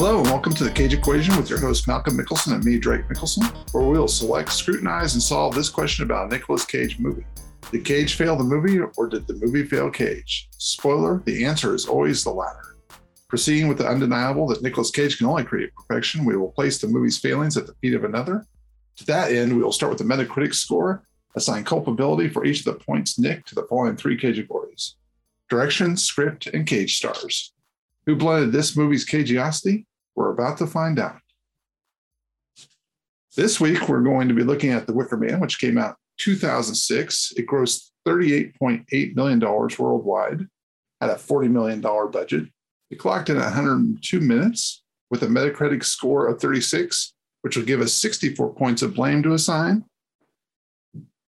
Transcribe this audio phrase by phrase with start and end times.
[0.00, 3.06] Hello and welcome to the Cage Equation with your host Malcolm Mickelson and me, Drake
[3.08, 3.44] Mickelson,
[3.74, 7.26] where we'll select, scrutinize, and solve this question about a Nicolas Cage movie.
[7.70, 10.48] Did Cage fail the movie or did the movie fail Cage?
[10.52, 12.76] Spoiler, the answer is always the latter.
[13.28, 16.88] Proceeding with the undeniable that Nicolas Cage can only create perfection, we will place the
[16.88, 18.46] movie's failings at the feet of another.
[18.96, 21.04] To that end, we will start with the Metacritic score,
[21.36, 24.96] assign culpability for each of the points nicked to the following three categories
[25.50, 27.52] direction, script, and Cage stars.
[28.06, 29.84] Who blended this movie's cageosity?
[30.14, 31.18] We're about to find out.
[33.36, 37.32] This week, we're going to be looking at The Wicker Man, which came out 2006.
[37.36, 40.46] It grossed $38.8 million worldwide,
[41.00, 42.48] at a $40 million budget.
[42.90, 47.94] It clocked in 102 minutes with a Metacritic score of 36, which will give us
[47.94, 49.84] 64 points of blame to assign.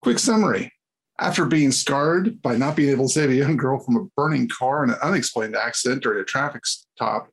[0.02, 0.72] Quick summary
[1.19, 4.50] after being scarred by not being able to save a young girl from a burning
[4.50, 7.30] car in an unexplained accident during a traffic stop,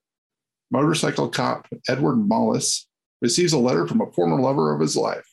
[0.71, 2.87] motorcycle cop Edward Malus
[3.21, 5.27] receives a letter from a former lover of his life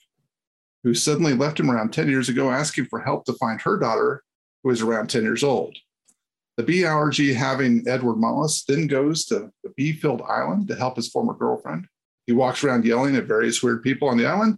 [0.84, 4.24] who suddenly left him around 10 years ago asking for help to find her daughter,
[4.64, 5.76] who is around 10 years old.
[6.56, 11.10] The BRG having Edward Malus then goes to the bee filled island to help his
[11.10, 11.88] former girlfriend.
[12.26, 14.58] He walks around yelling at various weird people on the island.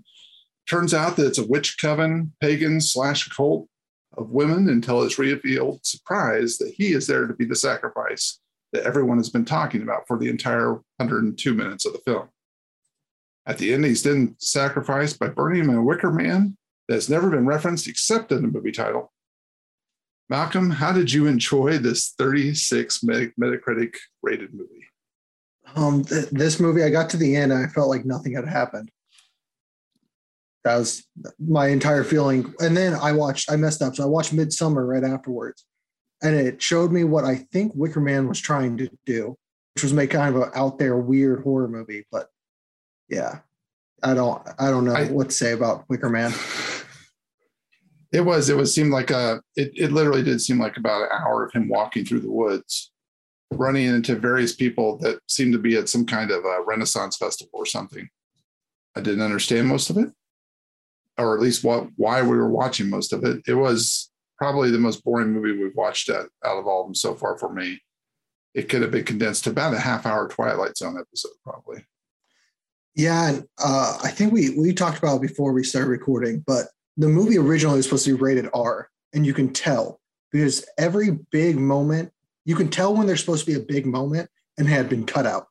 [0.67, 3.67] Turns out that it's a witch coven, pagan slash cult
[4.17, 8.39] of women until it's revealed, surprise, that he is there to be the sacrifice
[8.73, 12.29] that everyone has been talking about for the entire 102 minutes of the film.
[13.45, 16.55] At the end, he's then sacrificed by burning him in a wicker man
[16.87, 19.11] that has never been referenced except in the movie title.
[20.29, 24.85] Malcolm, how did you enjoy this 36 Metacritic rated movie?
[25.75, 28.47] Um, th- this movie, I got to the end, and I felt like nothing had
[28.47, 28.91] happened.
[30.63, 31.07] That was
[31.39, 32.53] my entire feeling.
[32.59, 33.95] And then I watched, I messed up.
[33.95, 35.65] So I watched Midsommar right afterwards.
[36.21, 39.37] And it showed me what I think Wicker Man was trying to do,
[39.75, 42.05] which was make kind of an out there weird horror movie.
[42.11, 42.29] But
[43.07, 43.39] yeah,
[44.03, 46.33] I don't I don't know I, what to say about Wicker Man.
[48.11, 51.09] It was, it was seemed like a it, it literally did seem like about an
[51.11, 52.91] hour of him walking through the woods,
[53.53, 57.51] running into various people that seemed to be at some kind of a Renaissance festival
[57.53, 58.09] or something.
[58.95, 60.09] I didn't understand most of it
[61.19, 63.41] or at least what why we were watching most of it.
[63.47, 64.08] It was
[64.39, 67.37] probably the most boring movie we've watched out, out of all of them so far
[67.37, 67.81] for me.
[68.55, 71.85] It could have been condensed to about a half hour Twilight Zone episode, probably.
[72.95, 76.67] Yeah, and uh, I think we we talked about it before we started recording, but
[76.97, 79.99] the movie originally was supposed to be rated R, and you can tell
[80.31, 82.11] because every big moment,
[82.45, 85.25] you can tell when there's supposed to be a big moment and had been cut
[85.25, 85.47] out.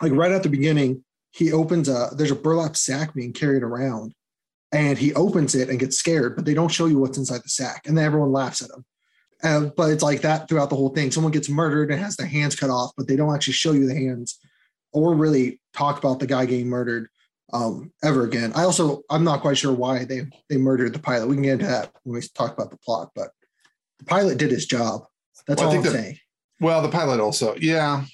[0.00, 4.14] Like right at the beginning, he opens a there's a burlap sack being carried around,
[4.72, 7.48] and he opens it and gets scared, but they don't show you what's inside the
[7.48, 8.84] sack, and then everyone laughs at him.
[9.42, 11.10] Uh, but it's like that throughout the whole thing.
[11.10, 13.86] Someone gets murdered and has their hands cut off, but they don't actually show you
[13.86, 14.38] the hands
[14.92, 17.08] or really talk about the guy getting murdered
[17.52, 18.52] um, ever again.
[18.54, 21.28] I also I'm not quite sure why they they murdered the pilot.
[21.28, 23.30] We can get into that when we talk about the plot, but
[23.98, 25.02] the pilot did his job.
[25.46, 26.18] That's well, all I'm that, saying.
[26.60, 28.04] Well, the pilot also, yeah.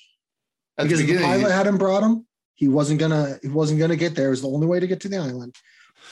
[0.79, 4.15] At because the the pilot hadn't brought him, he wasn't gonna he wasn't gonna get
[4.15, 4.29] there.
[4.29, 5.55] It was the only way to get to the island.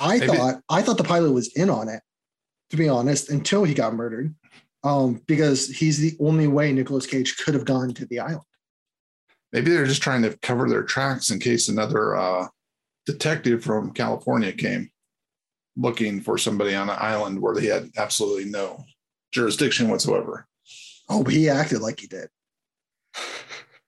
[0.00, 0.36] I Maybe.
[0.36, 2.00] thought I thought the pilot was in on it,
[2.70, 4.34] to be honest, until he got murdered.
[4.84, 8.42] Um, because he's the only way Nicolas Cage could have gone to the island.
[9.52, 12.48] Maybe they're just trying to cover their tracks in case another uh,
[13.06, 14.90] detective from California came
[15.76, 18.84] looking for somebody on an island where they had absolutely no
[19.32, 20.46] jurisdiction whatsoever.
[21.08, 22.28] Oh, but he acted like he did.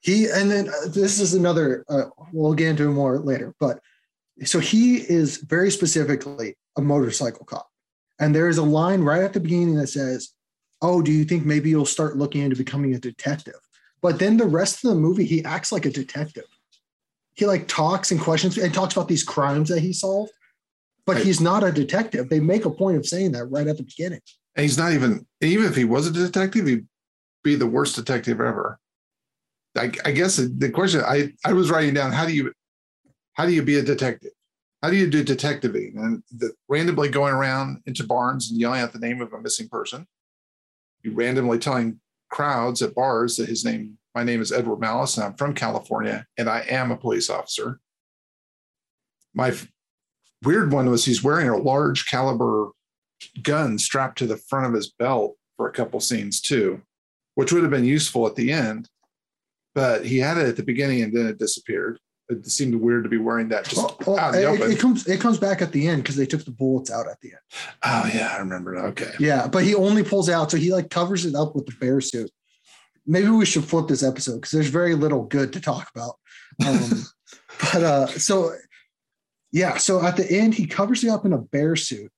[0.00, 1.84] He and then uh, this is another.
[1.88, 3.80] Uh, we'll get into it more later, but
[4.42, 7.68] so he is very specifically a motorcycle cop.
[8.18, 10.30] And there is a line right at the beginning that says,
[10.82, 13.54] Oh, do you think maybe you'll start looking into becoming a detective?
[14.02, 16.44] But then the rest of the movie, he acts like a detective.
[17.34, 20.32] He like talks and questions and talks about these crimes that he solved,
[21.06, 22.28] but he's not a detective.
[22.28, 24.20] They make a point of saying that right at the beginning.
[24.56, 26.86] And he's not even, even if he was a detective, he'd
[27.42, 28.78] be the worst detective ever.
[29.76, 32.52] I, I guess the question I, I was writing down, how do you
[33.34, 34.32] how do you be a detective?
[34.82, 38.92] How do you do detectiving and the, randomly going around into barns and yelling out
[38.92, 40.06] the name of a missing person?
[41.02, 42.00] You randomly telling
[42.30, 46.26] crowds at bars that his name, my name is Edward Malus, and I'm from California,
[46.36, 47.80] and I am a police officer.
[49.34, 49.68] My f-
[50.42, 52.70] weird one was he's wearing a large caliber
[53.42, 56.82] gun strapped to the front of his belt for a couple scenes too,
[57.36, 58.88] which would have been useful at the end.
[59.74, 61.98] But he had it at the beginning and then it disappeared
[62.28, 64.72] it seemed weird to be wearing that just out in the it, open.
[64.72, 67.20] It comes it comes back at the end because they took the bullets out at
[67.20, 67.40] the end.
[67.84, 68.76] Oh yeah, I remember.
[68.76, 69.12] Okay.
[69.18, 72.00] Yeah, but he only pulls out, so he like covers it up with the bear
[72.00, 72.30] suit.
[73.06, 76.14] Maybe we should flip this episode because there's very little good to talk about.
[76.66, 77.04] Um,
[77.72, 78.52] but uh, so
[79.52, 82.10] yeah, so at the end, he covers it up in a bear suit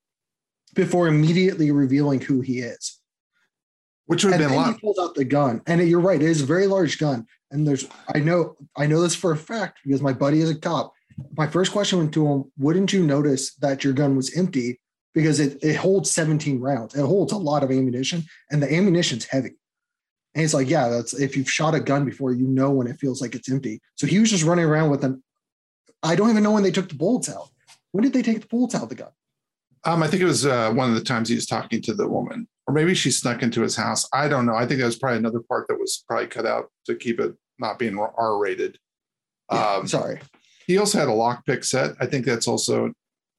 [0.75, 3.01] before immediately revealing who he is.
[4.07, 4.75] Which would have And been a lot.
[4.75, 7.27] he pulls out the gun, and you're right, it is a very large gun.
[7.51, 10.59] And there's, I know, I know this for a fact because my buddy is a
[10.59, 10.93] cop.
[11.37, 14.81] My first question went to him: Wouldn't you notice that your gun was empty
[15.15, 16.95] because it it holds 17 rounds?
[16.95, 19.53] It holds a lot of ammunition, and the ammunition's heavy.
[20.37, 23.01] And he's like, yeah, that's if you've shot a gun before, you know when it
[23.01, 23.81] feels like it's empty.
[23.95, 25.23] So he was just running around with an.
[26.03, 27.49] I don't even know when they took the bullets out.
[27.93, 29.09] When did they take the bullets out of the gun?
[29.85, 32.07] Um, I think it was uh, one of the times he was talking to the
[32.07, 34.09] woman, or maybe she snuck into his house.
[34.13, 34.55] I don't know.
[34.55, 37.35] I think that was probably another part that was probably cut out to keep it
[37.59, 38.79] not being R rated.
[39.53, 40.21] Yeah, Um, sorry.
[40.67, 41.95] he also had a lockpick set.
[42.01, 42.93] I think that's also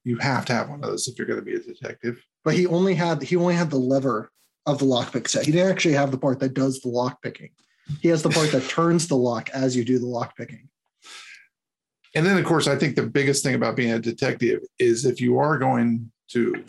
[0.06, 2.24] you have to have one of those if you're going to be a detective.
[2.46, 4.32] but he only had he only had the lever
[4.66, 5.46] of the lockpick set.
[5.46, 7.50] He didn't actually have the part that does the lock picking.
[8.02, 10.70] He has the part that turns the lock as you do the lock picking.
[12.16, 15.22] And then, of course, I think the biggest thing about being a detective is if
[15.22, 16.64] you are going to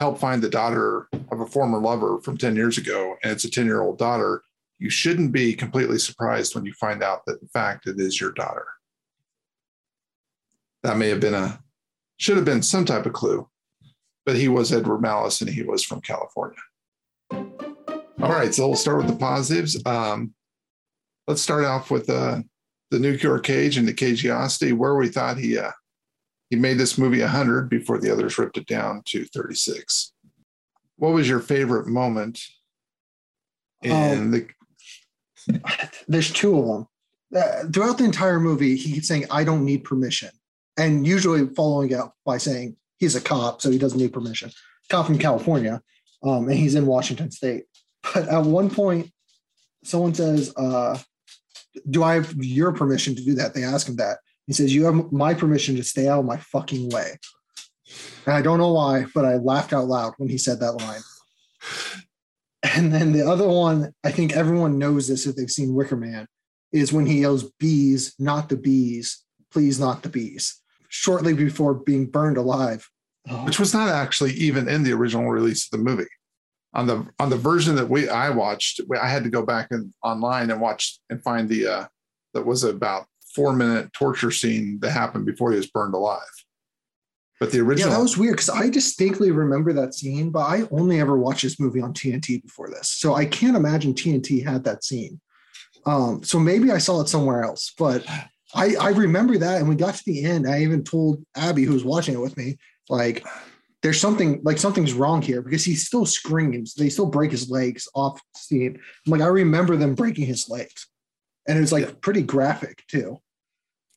[0.00, 3.50] help find the daughter of a former lover from 10 years ago, and it's a
[3.50, 4.42] 10 year old daughter,
[4.78, 8.32] you shouldn't be completely surprised when you find out that, in fact, it is your
[8.32, 8.66] daughter.
[10.82, 11.60] That may have been a,
[12.18, 13.48] should have been some type of clue,
[14.24, 16.58] but he was Edward Malice and he was from California.
[17.30, 19.80] All right, so we'll start with the positives.
[19.84, 20.34] Um,
[21.26, 22.40] let's start off with uh,
[22.90, 25.72] the nuclear cage and the cageosity where we thought he uh,
[26.50, 30.12] he made this movie 100 before the others ripped it down to 36
[30.96, 32.40] what was your favorite moment
[33.82, 34.48] in Um, the
[36.08, 36.86] There's two of them.
[37.34, 40.30] Uh, throughout the entire movie, he keeps saying, "I don't need permission,"
[40.76, 44.50] and usually following up by saying he's a cop, so he doesn't need permission.
[44.88, 45.82] Cop from California,
[46.22, 47.64] um, and he's in Washington State.
[48.14, 49.12] But at one point,
[49.84, 50.98] someone says, uh,
[51.90, 54.18] "Do I have your permission to do that?" They ask him that.
[54.46, 57.18] He says, "You have my permission to stay out of my fucking way."
[58.26, 61.00] And I don't know why, but I laughed out loud when he said that line.
[62.74, 66.26] And then the other one, I think everyone knows this if they've seen Wicker Man,
[66.72, 69.22] is when he yells, Bees, not the bees,
[69.52, 72.88] please, not the bees, shortly before being burned alive.
[73.28, 76.08] Oh, which was not actually even in the original release of the movie.
[76.74, 79.94] On the on the version that we i watched i had to go back and
[80.02, 81.86] online and watch and find the uh
[82.34, 86.20] that was about four minute torture scene that happened before he was burned alive
[87.38, 90.66] but the yeah, original that was weird because I distinctly remember that scene, but I
[90.70, 92.88] only ever watched this movie on TNT before this.
[92.88, 95.20] So I can't imagine TNT had that scene.
[95.84, 98.04] Um, so maybe I saw it somewhere else, but
[98.54, 99.60] I, I remember that.
[99.60, 100.48] And we got to the end.
[100.48, 103.24] I even told Abby, who was watching it with me, like,
[103.82, 106.74] there's something like something's wrong here because he still screams.
[106.74, 108.80] They still break his legs off scene.
[109.06, 110.88] I'm like, I remember them breaking his legs.
[111.46, 111.92] And it was like Yeah.
[112.00, 113.18] pretty graphic too.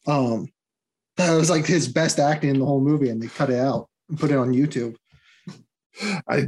[0.05, 0.47] Um,
[1.19, 3.89] that was like his best acting in the whole movie, and they cut it out
[4.09, 4.95] and put it on YouTube.
[6.27, 6.47] I,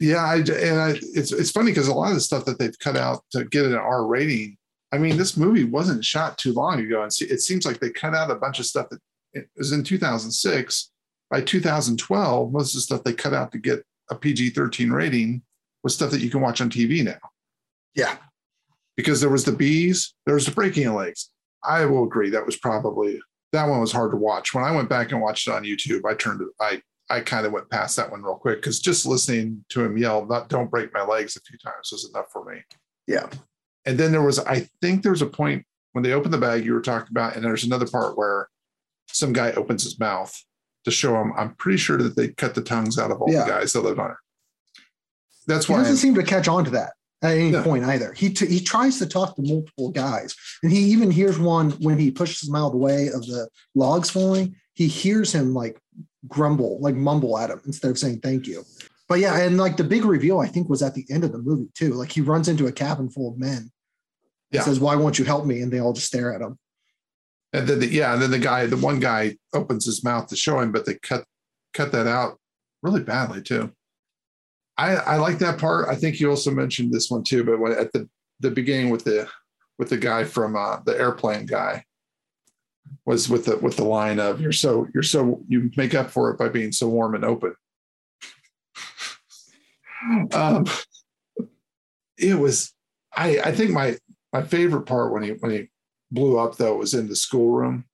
[0.00, 2.78] yeah, I, and I, it's it's funny because a lot of the stuff that they've
[2.78, 4.56] cut out to get an R rating.
[4.92, 8.14] I mean, this movie wasn't shot too long ago, and it seems like they cut
[8.14, 9.00] out a bunch of stuff that
[9.32, 10.90] it was in 2006.
[11.30, 15.42] By 2012, most of the stuff they cut out to get a PG-13 rating
[15.82, 17.18] was stuff that you can watch on TV now.
[17.94, 18.16] Yeah.
[18.96, 21.30] because there was the bees, there was the breaking of legs.
[21.62, 23.20] I will agree that was probably
[23.52, 24.54] that one was hard to watch.
[24.54, 26.48] When I went back and watched it on YouTube, I turned it.
[26.60, 29.96] I I kind of went past that one real quick because just listening to him
[29.96, 32.60] yell, "Not don't break my legs" a few times was enough for me.
[33.06, 33.28] Yeah.
[33.86, 36.66] And then there was, I think there was a point when they opened the bag
[36.66, 38.48] you were talking about, and there's another part where
[39.06, 40.36] some guy opens his mouth
[40.84, 41.32] to show him.
[41.34, 43.44] I'm pretty sure that they cut the tongues out of all Yeah.
[43.44, 44.16] the guys that lived on it.
[45.46, 45.78] That's He why.
[45.78, 47.62] doesn't seem to catch on to that at any No.
[47.62, 48.12] point either.
[48.12, 51.98] He t- he tries to talk to multiple guys, and he even hears one when
[51.98, 54.54] he pushes him out of the way of the logs falling.
[54.74, 55.80] He hears him like
[56.28, 58.64] grumble, like mumble at him instead of saying thank you.
[59.08, 61.38] But yeah, and like the big reveal, I think was at the end of the
[61.38, 61.94] movie too.
[61.94, 63.70] Like he runs into a cabin full of men.
[64.50, 64.62] Yeah.
[64.62, 66.58] Says, "Why won't you help me?" And they all just stare at him.
[67.52, 70.36] And then, the, yeah, and then the guy, the one guy opens his mouth to
[70.36, 71.24] show him, but they cut
[71.74, 72.38] cut that out
[72.82, 73.72] really badly too.
[74.78, 75.88] I I like that part.
[75.88, 78.08] I think you also mentioned this one too, but when, at the
[78.40, 79.28] the beginning with the
[79.78, 81.84] with the guy from uh, the airplane guy
[83.04, 86.30] was with the with the line of "You're so you're so you make up for
[86.30, 87.54] it by being so warm and open."
[90.32, 90.64] um,
[92.16, 92.72] it was.
[93.16, 93.98] I I think my
[94.32, 95.68] my favorite part when he when he
[96.10, 97.84] blew up though was in the schoolroom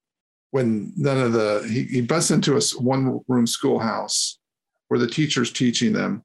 [0.51, 4.39] when none of the he, he busts into a one room schoolhouse
[4.89, 6.23] where the teacher's teaching them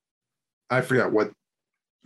[0.69, 1.31] i forgot what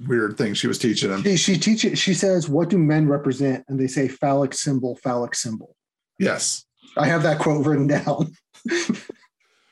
[0.07, 1.99] weird thing she was teaching them She, she teaches.
[1.99, 5.75] She says, "What do men represent?" And they say, "Phallic symbol, phallic symbol."
[6.19, 6.65] Yes.
[6.97, 8.35] I have that quote written down.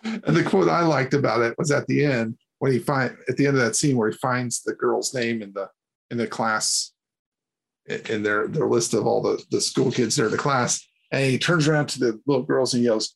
[0.03, 3.37] And the quote I liked about it was at the end when he find at
[3.37, 5.69] the end of that scene where he finds the girl's name in the
[6.09, 6.91] in the class
[7.87, 11.29] in their their list of all the the school kids there in the class, and
[11.29, 13.15] he turns around to the little girls and yells,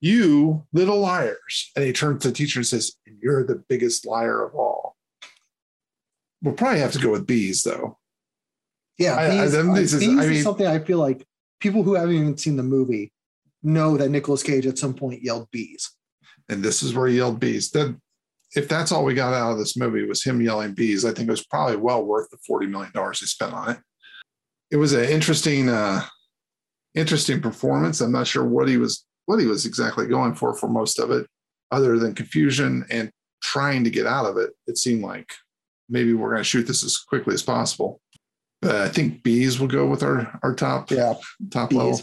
[0.00, 4.44] "You little liars!" And he turns to the teacher and says, "You're the biggest liar
[4.44, 4.85] of all."
[6.42, 7.98] We'll probably have to go with bees though.
[8.98, 11.26] Yeah, I- I- bees, uh, is- I is something I feel like
[11.60, 13.12] people who haven't even seen the movie
[13.62, 15.90] know that Nicolas Cage at some point yelled bees.
[16.48, 17.70] and this is where he yelled bees.
[17.72, 17.98] That
[18.54, 21.26] if that's all we got out of this movie was him yelling bees, I think
[21.28, 23.78] it was probably well worth the forty million dollars he spent on it.
[24.70, 26.04] It was an interesting, uh,
[26.94, 28.00] interesting performance.
[28.00, 31.10] I'm not sure what he was what he was exactly going for for most of
[31.10, 31.26] it,
[31.72, 33.10] other than confusion and
[33.42, 34.50] trying to get out of it.
[34.68, 35.32] It seemed like
[35.88, 38.00] maybe we're going to shoot this as quickly as possible.
[38.62, 41.14] But I think bees will go with our our top Yeah,
[41.50, 42.00] top level.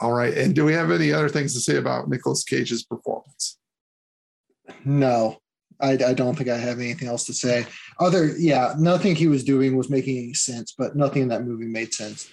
[0.00, 0.36] All right.
[0.36, 3.58] And do we have any other things to say about Nicolas Cage's performance?
[4.84, 5.36] No,
[5.80, 7.66] I, I don't think I have anything else to say.
[7.98, 11.66] Other, yeah, nothing he was doing was making any sense, but nothing in that movie
[11.66, 12.30] made sense.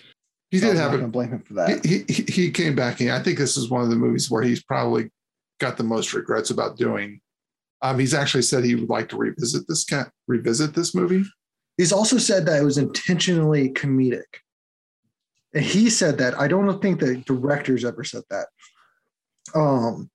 [0.51, 1.85] He So did have gonna blame him for that.
[1.85, 3.09] he, he he came back in.
[3.09, 5.09] I think this is one of the movies where he's probably
[5.59, 7.19] got the most regrets about doing.
[7.81, 11.23] Um, he's actually said he would like to revisit this cat revisit this movie.
[11.77, 14.23] He's also said that it was intentionally comedic.
[15.53, 16.39] And he said that.
[16.39, 18.47] I don't think the directors ever said that.
[19.53, 20.09] Um,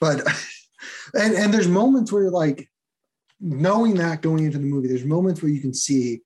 [0.00, 0.22] but
[1.14, 2.68] and and there's moments where you're like
[3.40, 6.20] knowing that going into the movie, there's moments where you can see,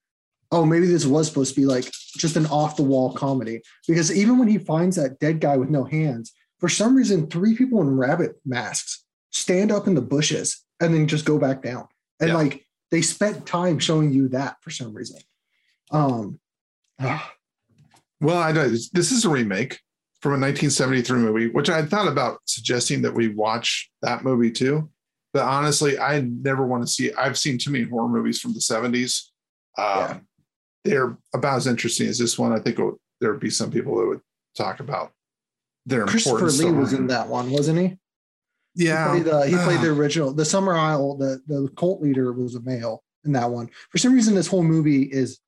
[0.55, 3.61] oh, maybe this was supposed to be like just an off the wall comedy.
[3.89, 7.57] Because even when he finds that dead guy with no hands, for some reason, three
[7.57, 11.89] people in rabbit masks stand up in the bushes and then just go back down.
[12.21, 12.37] And Yeah.
[12.37, 15.19] like they spent time showing you that for some reason.
[15.91, 16.39] Um
[17.01, 17.33] ah,
[18.21, 19.81] Well, I know this is a remake
[20.21, 24.89] from a 1973 movie, which I thought about suggesting that we watch that movie too.
[25.33, 27.13] But honestly, I never want to see.
[27.15, 29.31] I've seen too many horror movies from the 70s.
[29.77, 30.19] Um, Yeah.
[30.85, 32.53] They're about as interesting as this one.
[32.53, 32.79] I think
[33.21, 34.21] there would be some people that would
[34.57, 35.13] talk about
[35.87, 36.47] their Christopher.
[36.47, 37.99] Lee was in that one, wasn't he?
[38.75, 39.83] Yeah, He played, uh, he played Ah.
[39.83, 43.71] the original, the Summer Isle, the, the cult leader was a male in that one.
[43.91, 45.39] For some reason, this whole movie is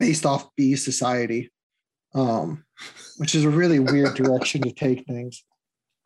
[0.00, 1.52] based off Bee Society,
[2.14, 2.64] um,
[3.18, 5.44] which is a really weird direction to take things.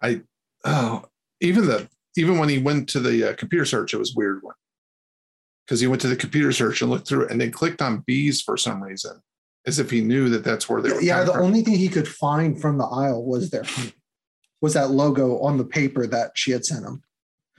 [0.02, 0.23] I
[0.64, 1.05] oh,
[1.40, 4.55] even the even when he went to the uh, computer search, it was weird one
[5.71, 8.00] because he went to the computer search and looked through it and then clicked on
[8.00, 9.23] bees for some reason,
[9.69, 11.00] as if he knew that that's where they were.
[11.00, 11.45] Yeah, the from.
[11.45, 13.93] only thing he could find from the aisle was their honey,
[14.61, 17.05] was that logo on the paper that she had sent him.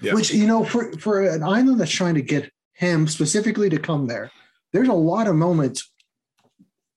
[0.01, 0.13] Yeah.
[0.13, 4.08] Which you know, for for an island that's trying to get him specifically to come
[4.08, 4.30] there,
[4.74, 5.89] there's a lot of moments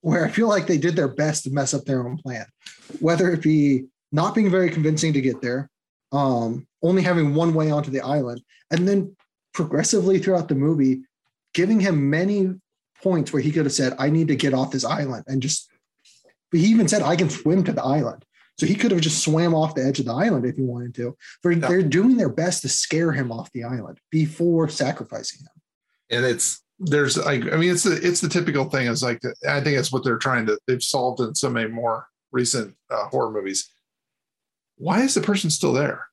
[0.00, 2.47] where I feel like they did their best to mess up their own plan,
[2.99, 5.71] whether it be not being very convincing to get there,
[6.11, 8.40] um, only having one way onto the island,
[8.73, 9.14] and then
[9.54, 11.02] progressively throughout the movie,
[11.54, 12.52] giving him many
[13.02, 15.70] points where he could have said, "I need to get off this island," and just.
[16.50, 18.25] But he even said, "I can swim to the island."
[18.58, 20.94] So he could have just swam off the edge of the island if he wanted
[20.94, 21.16] to.
[21.42, 21.68] But Yeah.
[21.68, 25.49] they're doing their best to scare him off the island before sacrificing him.
[26.11, 28.87] and it's there's like I mean it's the it's the typical thing.
[28.88, 32.06] It's like I think it's what they're trying to they've solved in so many more
[32.30, 33.70] recent uh, horror movies.
[34.76, 36.06] Why is the person still there?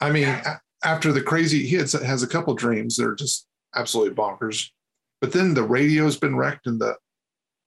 [0.00, 3.46] I mean, a- after the crazy, he has, has a couple dreams that are just
[3.74, 4.68] absolutely bonkers.
[5.20, 6.96] But then the radio's been wrecked in the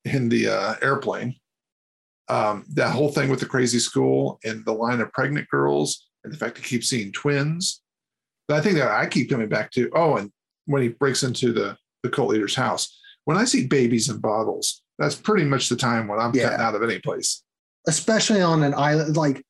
[0.06, 1.36] in the uh, airplane.
[2.30, 6.34] Um, that whole thing with the crazy school and the line of pregnant girls and
[6.34, 7.82] the fact he keeps seeing twins.
[8.48, 10.32] But I think that I keep coming back to oh, and
[10.66, 14.82] when he breaks into the the cult leader's house, when I see babies in bottles,
[15.00, 16.44] that's pretty much the time when I'm Yeah.
[16.50, 17.44] cutting out of any place.
[17.88, 19.16] especially on an island.
[19.16, 19.42] Like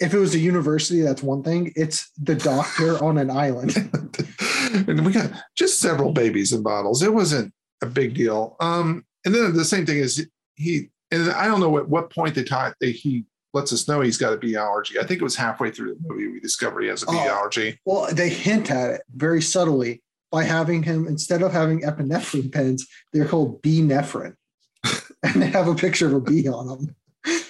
[0.00, 1.72] if it was a university, that's one thing.
[1.76, 3.76] It's the doctor on an island.
[4.88, 7.02] and we got just several babies in bottles.
[7.02, 7.52] It wasn't
[7.82, 8.56] a big deal.
[8.60, 12.34] Um, and then the same thing is he, and I don't know at what point
[12.34, 14.98] they taught they, he lets us know he's got a bee allergy.
[14.98, 17.28] I think it was halfway through the movie we discover he has a bee Oh.
[17.28, 17.78] allergy.
[17.84, 22.86] Well, they hint at it very subtly by having him instead of having epinephrine pens,
[23.12, 24.34] they're called B-nephrin,
[25.24, 26.96] and they have a picture of a bee on them.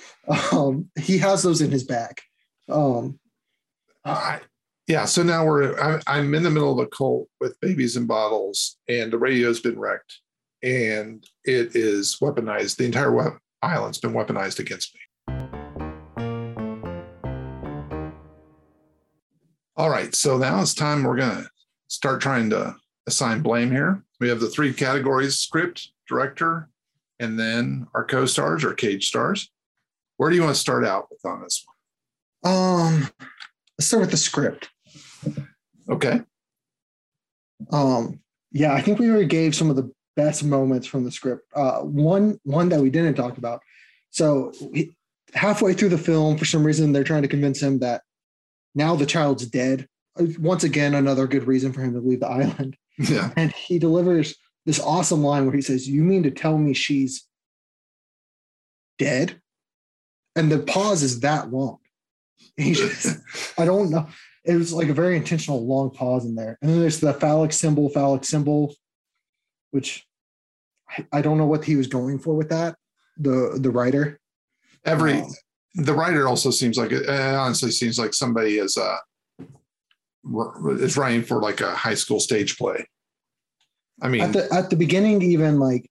[0.53, 2.21] Um, he has those in his bag.
[2.71, 3.19] Um,
[4.05, 4.41] I,
[4.87, 8.07] yeah, so now we're I'm, I'm in the middle of a cult with babies in
[8.07, 10.19] bottles, and the radio's been wrecked,
[10.63, 12.77] and it is weaponized.
[12.77, 15.01] The entire web, island's been weaponized against me.
[19.77, 21.49] All right, so now it's time we're gonna
[21.89, 24.03] start trying to assign blame here.
[24.21, 26.69] We have the three categories script, director,
[27.19, 29.51] and then our co stars or cage stars.
[30.17, 31.77] Where do you want to start out with on this one?
[32.45, 33.09] Um,
[33.79, 34.71] let's start with the script.
[35.89, 36.23] Okay.
[37.71, 38.21] Um,
[38.53, 41.45] yeah, I think we already gave some of the best moments from the script.
[41.55, 43.61] Uh, one one that we didn't talk about.
[44.11, 44.97] So he,
[45.35, 48.03] halfway through the film, for some reason, they're trying to convince him that
[48.75, 49.87] now the child's dead.
[50.39, 52.77] Once again, another good reason for him to leave the island.
[52.99, 53.31] Yeah.
[53.37, 54.35] And he delivers
[54.67, 57.27] this awesome line where he says, You mean to tell me she's
[58.99, 59.41] dead?
[60.37, 61.79] And the pause is that long.
[62.57, 63.19] He just,
[63.59, 64.09] I don't know.
[64.45, 66.59] It was like a very intentional long pause in there.
[66.61, 68.75] And then there's the phallic symbol, phallic symbol,
[69.71, 70.07] which
[70.89, 72.77] I, I don't know what he was going for with that.
[73.19, 74.19] The the writer.
[74.85, 75.31] Every um,
[75.75, 78.97] the writer also seems like it honestly seems like somebody is uh
[80.79, 82.87] is writing for like a high school stage play.
[84.03, 85.91] I mean, at the at the beginning, even like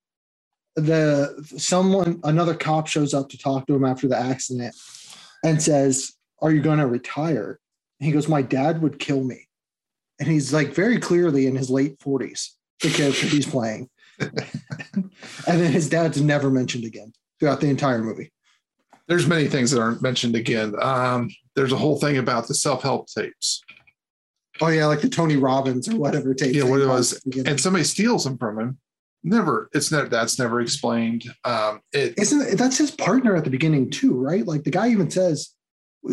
[0.75, 4.75] the someone another cop shows up to talk to him after the accident
[5.43, 7.59] and says, "Are you going to retire?"
[7.99, 9.47] And he goes, "My dad would kill me,"
[10.19, 12.55] and he's like very clearly in his late forties.
[12.81, 14.31] The character he's playing, and
[15.45, 18.31] then his dad's never mentioned again throughout the entire movie.
[19.07, 20.75] There's many things that aren't mentioned again.
[20.81, 23.63] Um, there's a whole thing about the self help tapes
[24.61, 26.55] Oh yeah, like the Tony Robbins or whatever tape.
[26.55, 28.77] Yeah, what it was, and somebody steals them from him.
[29.23, 31.23] Never, it's never that's never explained.
[31.43, 32.57] Um, it isn't.
[32.57, 34.45] That's his partner at the beginning too, right?
[34.45, 35.53] Like the guy even says,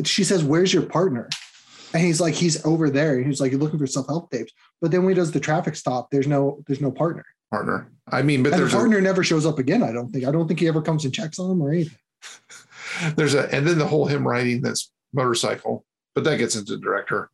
[0.04, 1.28] she says, "Where's your partner?"
[1.96, 3.22] And he's like, he's over there.
[3.22, 4.52] He's like, you're looking for self help tapes.
[4.82, 7.24] But then when he does the traffic stop, there's no, there's no partner.
[7.50, 7.90] Partner.
[8.10, 9.82] I mean, but and the partner a, never shows up again.
[9.82, 10.26] I don't think.
[10.26, 11.98] I don't think he ever comes and checks on him or anything.
[13.16, 17.30] There's a, and then the whole him riding this motorcycle, but that gets into director.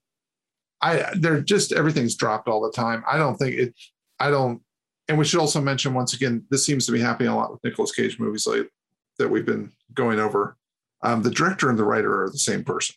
[0.81, 3.05] I they're just everything's dropped all the time.
[3.11, 3.75] I don't think it.
[4.21, 4.61] I don't.
[5.09, 7.65] And we should also mention once again, this seems to be happening a lot with
[7.65, 8.71] Nicolas Cage movies like
[9.19, 10.57] that we've been going over.
[11.03, 12.97] Um, the director and the writer are the same person.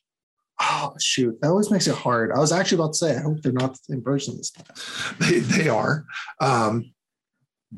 [0.61, 2.31] Oh shoot, that always makes it hard.
[2.31, 4.65] I was actually about to say, I hope they're not the same person this time.
[5.19, 6.05] They they are,
[6.39, 6.93] um,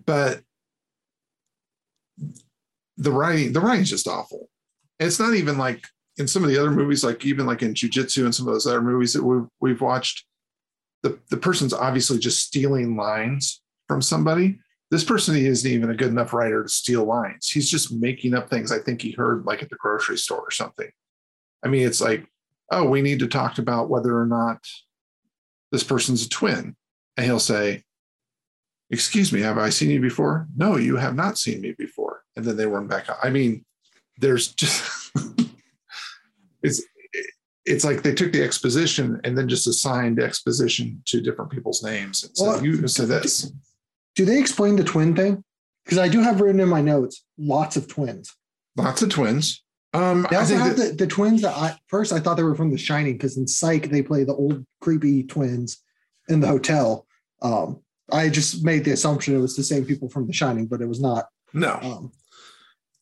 [0.05, 0.41] but
[2.97, 4.49] the writing the writing's just awful.
[4.99, 5.87] it's not even like
[6.17, 8.53] in some of the other movies, like even like in Jiu Jitsu and some of
[8.53, 10.25] those other movies that we've, we've watched,
[11.03, 14.59] the, the person's obviously just stealing lines from somebody.
[14.89, 17.49] This person isn't even a good enough writer to steal lines.
[17.49, 20.51] He's just making up things I think he heard like at the grocery store or
[20.51, 20.89] something.
[21.63, 22.25] I mean, it's like,
[22.71, 24.59] oh, we need to talk about whether or not
[25.71, 26.75] this person's a twin.
[27.17, 27.83] And he'll say,
[28.89, 30.47] Excuse me, have I seen you before?
[30.55, 32.23] No, you have not seen me before.
[32.37, 33.65] And then they run back I mean,
[34.17, 35.11] there's just
[36.63, 36.81] it's
[37.65, 42.23] it's like they took the exposition and then just assigned exposition to different people's names.
[42.23, 43.51] And so well, you say this.
[44.17, 45.43] Do they explain the twin thing?
[45.85, 48.35] Because I do have written in my notes lots of twins.
[48.75, 49.63] Lots of twins.
[49.93, 52.71] Um, they also have the, the twins that I first I thought they were from
[52.71, 55.81] The Shining because in Psych they play the old creepy twins
[56.27, 57.05] in the hotel.
[57.41, 60.81] Um, I just made the assumption it was the same people from The Shining, but
[60.81, 61.27] it was not.
[61.53, 61.79] No.
[61.81, 62.11] Um,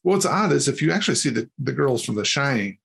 [0.03, 2.77] What's odd is if you actually see the, the girls from The Shining,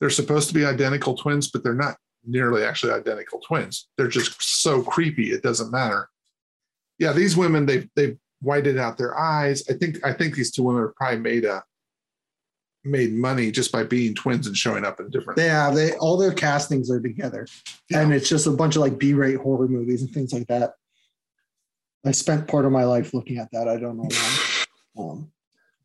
[0.00, 3.88] they're supposed to be identical twins, but they're not nearly actually identical twins.
[3.96, 5.30] They're just so creepy.
[5.30, 6.10] It doesn't matter.
[6.98, 9.62] Yeah, these women they've they've whited out their eyes.
[9.68, 11.62] I think I think these two women have probably made a
[12.84, 15.38] made money just by being twins and showing up in different.
[15.38, 17.46] Yeah, they all their castings are together,
[17.90, 18.00] yeah.
[18.00, 20.74] and it's just a bunch of like B-rate horror movies and things like that.
[22.04, 23.68] I spent part of my life looking at that.
[23.68, 24.44] I don't know why.
[24.98, 25.30] Um,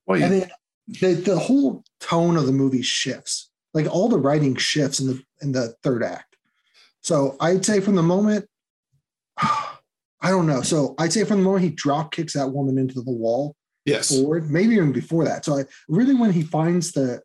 [0.08, 0.26] well, yeah.
[0.26, 0.52] and then
[0.88, 5.24] the the whole tone of the movie shifts like all the writing shifts in the
[5.42, 6.38] in the third act.
[7.02, 8.48] So I'd say from the moment,
[10.24, 10.62] I don't know.
[10.62, 13.56] So I'd say from the moment he drop kicks that woman into the wall,
[13.86, 15.46] yes, forward, maybe even before that.
[15.46, 17.22] So I really when he finds the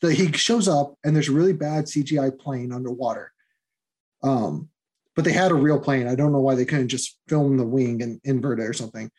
[0.00, 3.32] the he shows up and there's a really bad CGI plane underwater.
[4.22, 4.70] Um,
[5.14, 6.06] but they had a real plane.
[6.06, 9.10] I don't know why they couldn't just film the wing and invert it or something.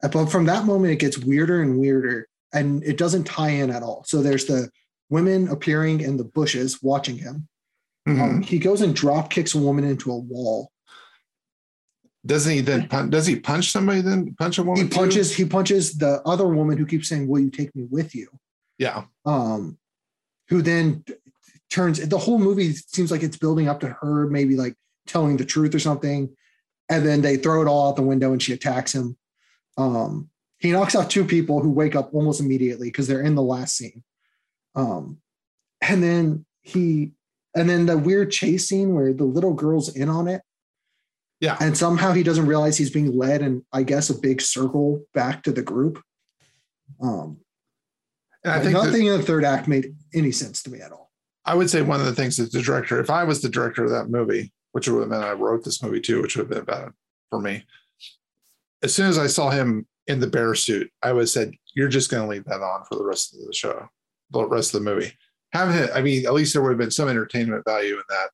[0.00, 3.82] But from that moment, it gets weirder and weirder, and it doesn't tie in at
[3.82, 4.02] all.
[4.06, 4.70] So there's the
[5.10, 7.48] women appearing in the bushes watching him.
[8.08, 8.20] Mm-hmm.
[8.22, 10.71] Um, he goes and drop kicks a woman into a wall.
[12.24, 14.82] Doesn't he then punch, does he punch somebody then punch a woman?
[14.82, 15.42] He punches too?
[15.42, 18.28] he punches the other woman who keeps saying, Will you take me with you?
[18.78, 19.04] Yeah.
[19.24, 19.78] Um,
[20.48, 21.04] who then
[21.70, 25.44] turns the whole movie seems like it's building up to her maybe like telling the
[25.44, 26.34] truth or something.
[26.88, 29.16] And then they throw it all out the window and she attacks him.
[29.78, 33.42] Um, he knocks out two people who wake up almost immediately because they're in the
[33.42, 34.04] last scene.
[34.74, 35.18] Um,
[35.80, 37.12] and then he,
[37.54, 40.42] and then the weird chase scene where the little girl's in on it.
[41.42, 41.56] Yeah.
[41.60, 45.42] And somehow he doesn't realize he's being led in, I guess, a big circle back
[45.42, 46.00] to the group.
[47.02, 47.38] Um,
[48.44, 50.92] And I think that- nothing in the third act made any sense to me at
[50.92, 51.10] all.
[51.44, 53.84] I would say one of the things that the director, if I was the director
[53.84, 56.56] of that movie, which would have meant I wrote this movie too, which would have
[56.56, 56.92] been bad
[57.28, 57.66] for me.
[58.82, 61.88] As soon as I saw him in the bear suit, I would have said, You're
[61.88, 63.88] just going to leave that on for the rest of the show,
[64.30, 65.16] the rest of the movie.
[65.52, 68.30] Have him, I mean, at least there would have been some entertainment value in that.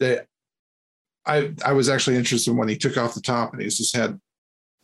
[0.00, 0.26] That
[1.26, 4.20] I I was actually interested when he took off the top and he's just had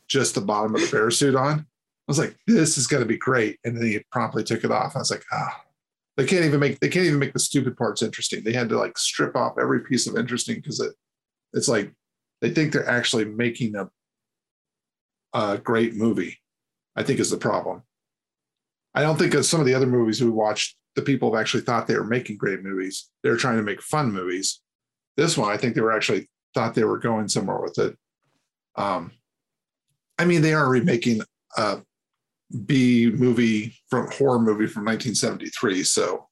[0.07, 1.59] just the bottom of the bear suit on.
[1.59, 1.65] I
[2.07, 3.59] was like, this is going to be great.
[3.63, 4.95] And then he promptly took it off.
[4.95, 5.61] I was like, ah,
[6.17, 8.43] they can't even make they can't even make the stupid parts interesting.
[8.43, 10.93] They had to like strip off every piece of interesting because it
[11.53, 11.93] it's like
[12.41, 13.89] they think they're actually making a
[15.33, 16.39] a great movie.
[16.95, 17.83] I think is the problem.
[18.93, 21.61] I don't think of some of the other movies we watched, the people have actually
[21.61, 23.09] thought they were making great movies.
[23.23, 24.61] They're trying to make fun movies.
[25.19, 27.97] This one, I think they were actually thought they were going somewhere with it.
[28.75, 29.11] Um,
[30.17, 31.21] I mean, they are remaking
[31.57, 31.81] a
[32.65, 35.83] B movie from horror movie from 1973.
[35.83, 36.27] So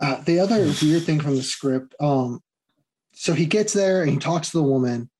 [0.00, 2.40] Uh, the other weird thing from the script, um,
[3.12, 5.10] so he gets there and he talks to the woman,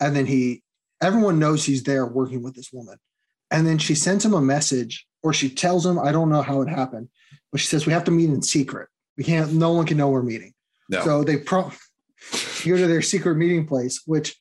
[0.00, 0.62] and then he,
[1.02, 2.96] everyone knows he's there working with this woman,
[3.50, 6.62] and then she sends him a message, or she tells him, I don't know how
[6.62, 7.10] it happened,
[7.52, 8.88] but she says we have to meet in secret.
[9.18, 9.52] We can't.
[9.52, 10.53] No one can know we're meeting.
[10.88, 11.70] No, So they pro
[12.64, 14.36] go to their secret meeting place, which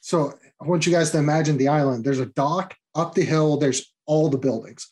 [0.00, 2.04] so I want you guys to imagine the island.
[2.04, 4.88] There's a dock up the hill, there's all the buildings.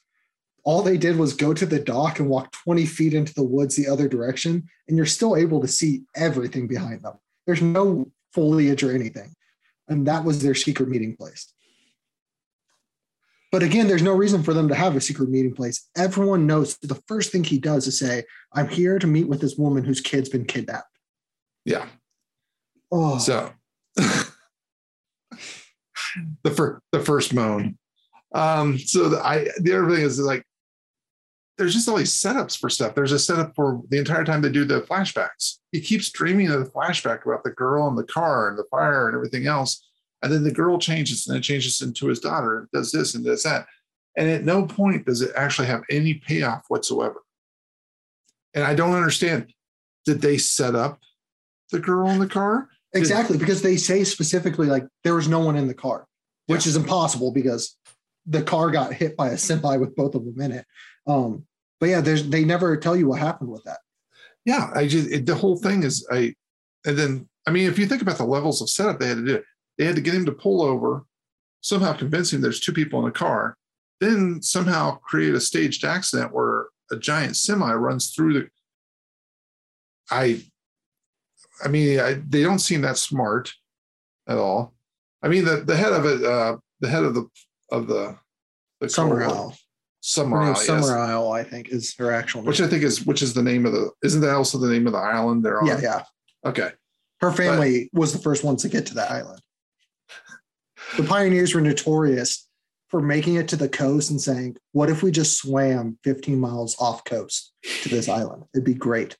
[0.63, 3.77] All they did was go to the dock and walk 20 feet into the woods
[3.77, 7.15] the other direction, and you're still able to see everything behind them.
[7.47, 9.35] There's no foliage or anything.
[9.89, 11.53] And that was their secret meeting place.
[13.53, 15.89] But again, there's no reason for them to have a secret meeting place.
[15.97, 19.57] Everyone knows the first thing he does is say, I'm here to meet with this
[19.57, 20.97] woman whose kid's been kidnapped.
[21.65, 21.87] yeah.
[22.93, 23.53] Oh, So
[26.43, 27.79] the first the first moan.
[28.35, 30.45] Um, so the, I the other thing is like
[31.57, 32.95] there's just all these setups for stuff.
[32.95, 35.59] There's a setup for the entire time they do the flashbacks.
[35.73, 39.09] He keeps dreaming of the flashback about the girl and the car and the fire
[39.09, 39.90] and everything else.
[40.23, 43.25] And then the girl changes and it changes into his daughter and does this and
[43.25, 43.67] does that.
[44.17, 47.23] And at no point does it actually have any payoff whatsoever.
[48.55, 49.53] And I don't understand.
[50.05, 51.01] Did they set up
[51.71, 52.69] the girl in the car?
[52.93, 53.39] exactly.
[53.39, 56.07] Because they say specifically, like, there was no one in the car,
[56.47, 56.71] which Yeah.
[56.71, 57.77] is impossible because
[58.27, 60.67] the car got hit by a semi with both of them in it.
[61.07, 61.47] Um,
[61.79, 63.79] but yeah, there's they never tell you what happened with that.
[64.45, 66.35] yeah i just it, the whole thing is i
[66.87, 69.25] and then i mean if you think about the levels of setup they had to
[69.25, 69.43] do
[69.79, 71.05] they had to get him to pull over
[71.63, 73.57] somehow convince him there's two people in a car
[74.01, 78.49] then somehow create a staged accident where a giant semi runs through the
[80.11, 80.41] i
[81.65, 83.53] i mean I, they don't seem that smart
[84.29, 84.75] at all
[85.23, 87.27] i mean the, the head of it uh the head of the
[87.71, 88.17] of the
[88.81, 89.55] the Summer Isle.
[90.01, 90.55] summer Isle.
[90.55, 92.49] Summer Isle, I think, is her actual name.
[92.49, 94.87] which i think is which is the name of the isn't that also the name
[94.87, 96.03] of the island they're on yeah, yeah.
[96.47, 96.71] okay
[97.21, 99.41] Her family was the first ones to get to that island.
[100.97, 102.47] The pioneers were notorious
[102.89, 106.77] for making it to the coast and saying, "What if we just swam 15 miles
[106.81, 108.45] off coast to this island?
[108.55, 109.17] It'd be great."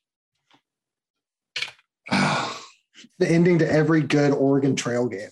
[2.11, 5.29] the ending to every good Oregon Trail game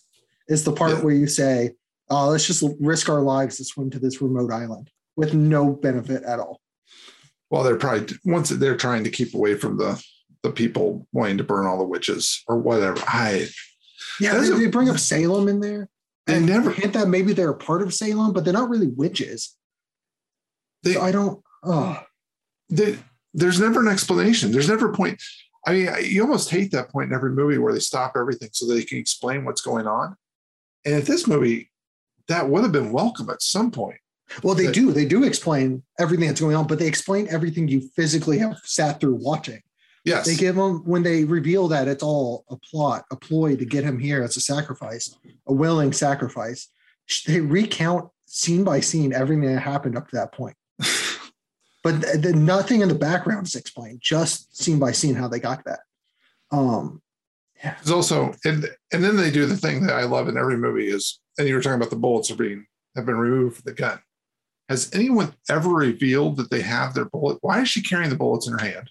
[0.47, 1.01] is the part Yeah.
[1.01, 1.71] where you say,
[2.09, 6.23] oh, let's just risk our lives to swim to this remote island with no benefit
[6.23, 6.61] at all.
[7.49, 10.01] Well, they're probably once they're trying to keep away from the
[10.43, 13.01] the people wanting to burn all the witches or whatever.
[13.07, 13.47] I
[14.21, 15.89] Yeah, they, a- they bring up Salem in there.
[16.29, 19.55] They never- hint that maybe they're a part of Salem, but they're not really witches.
[20.83, 21.43] they, So I don't.
[21.63, 22.01] Oh,
[22.69, 22.97] they
[23.33, 24.51] there's never an explanation.
[24.51, 25.21] There's never a point.
[25.67, 28.49] I mean, I- you almost hate that point in every movie where they stop everything
[28.53, 30.15] so they can explain what's going on.
[30.85, 31.69] And at this movie,
[32.27, 33.97] that would have been welcome at some point.
[34.43, 34.91] well, they But- do.
[34.93, 38.99] They do explain everything that's going on, but they explain everything you physically have sat
[39.01, 39.61] through watching.
[40.05, 40.25] Yes.
[40.25, 43.83] They give him when they reveal that it's all a plot, a ploy to get
[43.83, 45.15] him here as a sacrifice,
[45.47, 46.69] a willing sacrifice.
[47.27, 50.55] They recount scene by scene everything that happened up to that point.
[51.83, 55.39] But th- th- nothing in the background is explained, just scene by scene how they
[55.39, 55.79] got that.
[56.51, 57.01] Um,
[57.63, 60.87] There's also and and then they do the thing that I love in every movie
[60.87, 63.73] is and you were talking about the bullets are being have been removed from the
[63.73, 63.99] gun.
[64.67, 67.37] Has anyone ever revealed that they have their bullet?
[67.41, 68.89] Why is she carrying the bullets in her hand?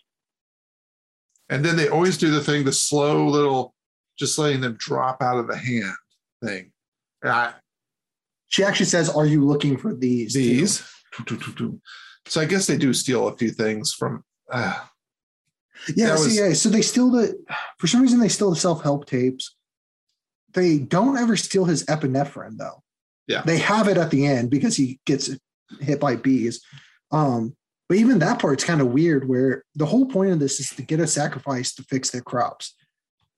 [1.51, 3.75] And then they always do the thing, the slow little,
[4.19, 5.95] just letting them drop out of the hand
[6.45, 6.73] thing.
[7.23, 7.53] And I,
[8.49, 10.83] she actually says, "Are you looking for these?" too?" these.
[12.27, 14.23] So I guess they do steal a few things from.
[14.53, 14.75] Uh,
[15.97, 16.53] Yeah, so, was- yeah.
[16.53, 17.43] So they steal the
[17.79, 19.57] for some reason they steal the self-help tapes.
[20.53, 22.83] They don't ever steal his epinephrine though.
[23.27, 23.43] Yeah.
[23.43, 25.31] They have it at the end because he gets
[25.81, 26.63] hit by bees.
[27.11, 27.57] Um,
[27.89, 30.83] but even that part's kind of weird where the whole point of this is to
[30.83, 32.75] get a sacrifice to fix their crops.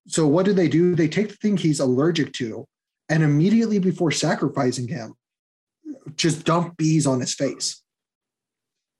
[0.09, 0.95] So what do they do?
[0.95, 2.67] They take the thing he's allergic to
[3.09, 5.15] and immediately before sacrificing him,
[6.17, 7.83] just dump bees on his face.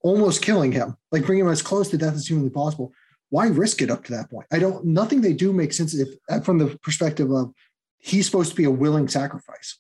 [0.03, 2.93] Almost killing him, like bring him as close to death as humanly possible
[3.31, 4.47] why risk it up to that point?
[4.53, 4.85] I don't.
[4.85, 7.53] Nothing they do makes sense if, uh, from the perspective of
[7.99, 9.79] he's supposed to be a willing sacrifice,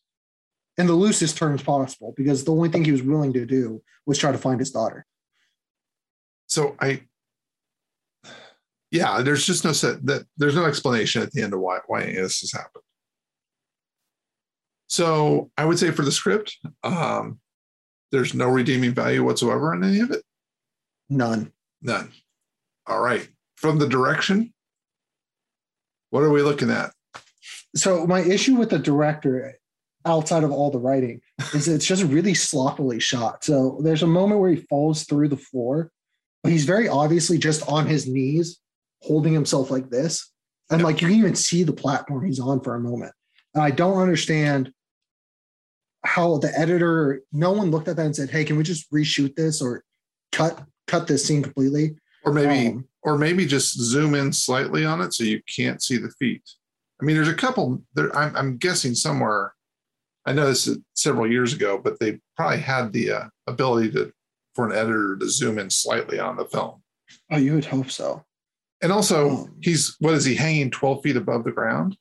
[0.78, 4.18] in the loosest terms possible, because the only thing he was willing to do was
[4.18, 5.04] try to find his daughter.
[6.50, 7.02] So I,
[8.90, 12.06] yeah, there's just no set that there's no explanation at the end of why why
[12.06, 12.82] this has happened.
[14.88, 17.38] So I would say for the script, um,
[18.10, 20.24] there's no redeeming value whatsoever in any of it.
[21.08, 21.52] None.
[21.82, 22.10] None.
[22.88, 23.28] All right.
[23.54, 24.52] From the direction,
[26.10, 26.90] what are we looking at?
[27.76, 29.54] So my issue with the director,
[30.04, 31.20] outside of all the writing,
[31.54, 33.44] is it's just really sloppily shot.
[33.44, 35.92] So there's a moment where he falls through the floor,
[36.44, 38.60] he's very obviously just on his knees,
[39.02, 40.30] holding himself like this,
[40.70, 43.12] and like you can even see the platform he's on for a moment.
[43.54, 44.72] And I don't understand
[46.04, 49.34] how the editor, no one looked at that and said, "Hey, can we just reshoot
[49.34, 49.84] this or
[50.32, 55.00] cut cut this scene completely?" Or maybe, Um, or maybe just zoom in slightly on
[55.00, 56.42] it so you can't see the feet.
[57.00, 58.14] I mean, there's a couple there.
[58.16, 59.54] I'm, I'm guessing somewhere.
[60.26, 64.12] I know this is several years ago, but they probably had the uh, ability to
[64.60, 66.82] for an editor to zoom in slightly on the film.
[67.30, 68.22] oh, you would hope so.
[68.82, 71.96] And also, Um, he's what is he hanging 12 feet above the ground?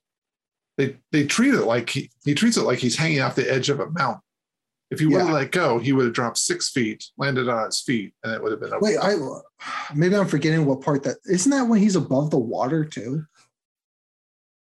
[0.78, 3.70] They they treat it like he, he treats it like he's hanging off the edge
[3.70, 4.22] of a mountain.
[4.92, 5.34] If he would have Yeah.
[5.36, 8.52] let go, he would have dropped six feet, landed on his feet, and it would
[8.52, 8.80] have been okay.
[8.82, 9.16] Wait, I
[9.96, 13.24] maybe I'm forgetting what part that isn't that when he's above the water too?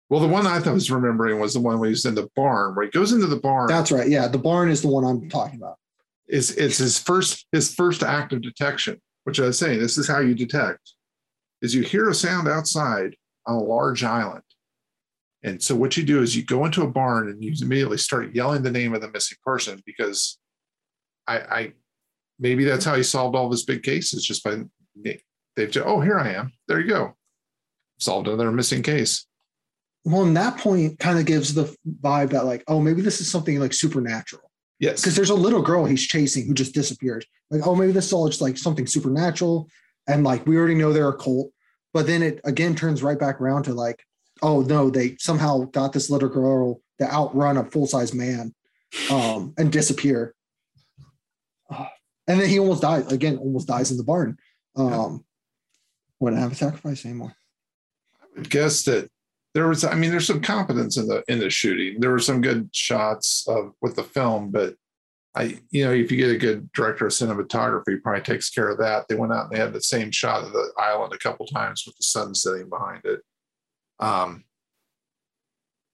[0.10, 2.76] Well, the one I thought was remembering was the one where he's in the barn,
[2.76, 3.68] where he goes into the barn.
[3.68, 4.08] That's right.
[4.10, 5.78] Yeah, the barn is the one I'm talking about.
[6.28, 10.08] Is it's his first his first act of detection, which I was saying, this is
[10.08, 10.94] how you detect,
[11.62, 14.42] is you hear a sound outside on a large island.
[15.44, 18.34] And so what you do is you go into a barn and you immediately start
[18.34, 20.40] yelling the name of the missing person because
[21.28, 21.74] I, I
[22.40, 24.64] maybe that's how he solved all of his big cases just by
[24.96, 26.52] they've just, oh here I am.
[26.68, 27.16] There you go.
[28.00, 29.28] Solved another missing case.
[30.04, 33.30] Well, and that point kind of gives the vibe that like, oh, maybe this is
[33.30, 34.45] something like supernatural.
[34.80, 35.02] Yes.
[35.02, 37.26] Because there's a little girl he's chasing who just disappears.
[37.50, 39.70] Like, oh, maybe this is all just like something supernatural.
[40.08, 41.52] And like we already know they're a cult.
[41.94, 44.04] But then it again turns right back around to like,
[44.42, 48.54] oh no, they somehow got this little girl to outrun a full-size man
[49.10, 50.34] um and disappear.
[52.28, 54.38] And then he almost dies again, almost dies in the barn.
[54.76, 55.24] Um
[56.20, 57.34] wouldn't have a sacrifice anymore.
[58.36, 59.10] would guess that
[59.56, 62.00] there was i mean there's some competence in the in the shooting.
[62.00, 64.76] There were some good shots of with the film but
[65.36, 68.78] i you know if you get a good director of cinematography probably takes care of
[68.80, 69.08] that.
[69.08, 71.84] They went out and they had the same shot of the island a couple times
[71.86, 73.22] with the sun setting behind it.
[74.00, 74.44] Um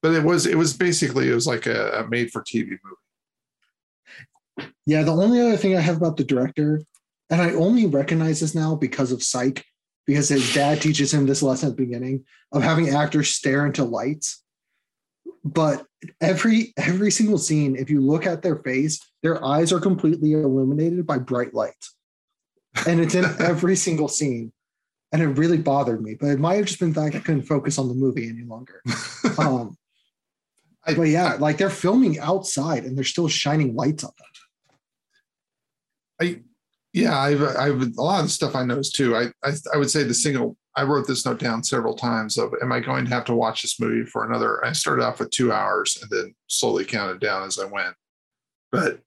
[0.01, 4.71] but it was it was basically it was like a, a made for tv movie.
[4.87, 6.81] Yeah, the only other thing I have about the director,
[7.29, 9.63] and I only recognize this now because of Psych,
[10.07, 13.83] because his dad teaches him this lesson at the beginning of having actors stare into
[13.83, 14.43] lights.
[15.43, 15.85] But
[16.19, 21.05] every every single scene, if you look at their face, their eyes are completely illuminated
[21.07, 21.95] by bright lights.
[22.87, 24.51] And it's in every single scene.
[25.13, 26.15] And it really bothered me.
[26.19, 28.81] But it might have just been that I couldn't focus on the movie any longer.
[29.37, 29.77] Um,
[30.85, 34.27] I- but yeah, like they're filming outside and they're still shining lights on them.
[36.19, 36.41] I,
[36.93, 39.15] yeah, I've, I've a lot of stuff I noticed too.
[39.15, 40.57] I, I, I would say the single.
[40.75, 42.37] I wrote this note down several times.
[42.37, 44.65] Of, am I going to have to watch this movie for another?
[44.65, 47.93] I started off with two hours and then slowly counted down as I went.
[48.71, 49.01] But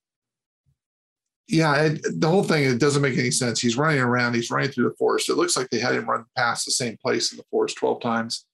[1.48, 3.60] yeah, it, the whole thing it doesn't make any sense.
[3.60, 4.34] He's running around.
[4.34, 5.28] He's running through the forest.
[5.28, 8.00] It looks like they had him run past the same place in the forest twelve
[8.00, 8.46] times.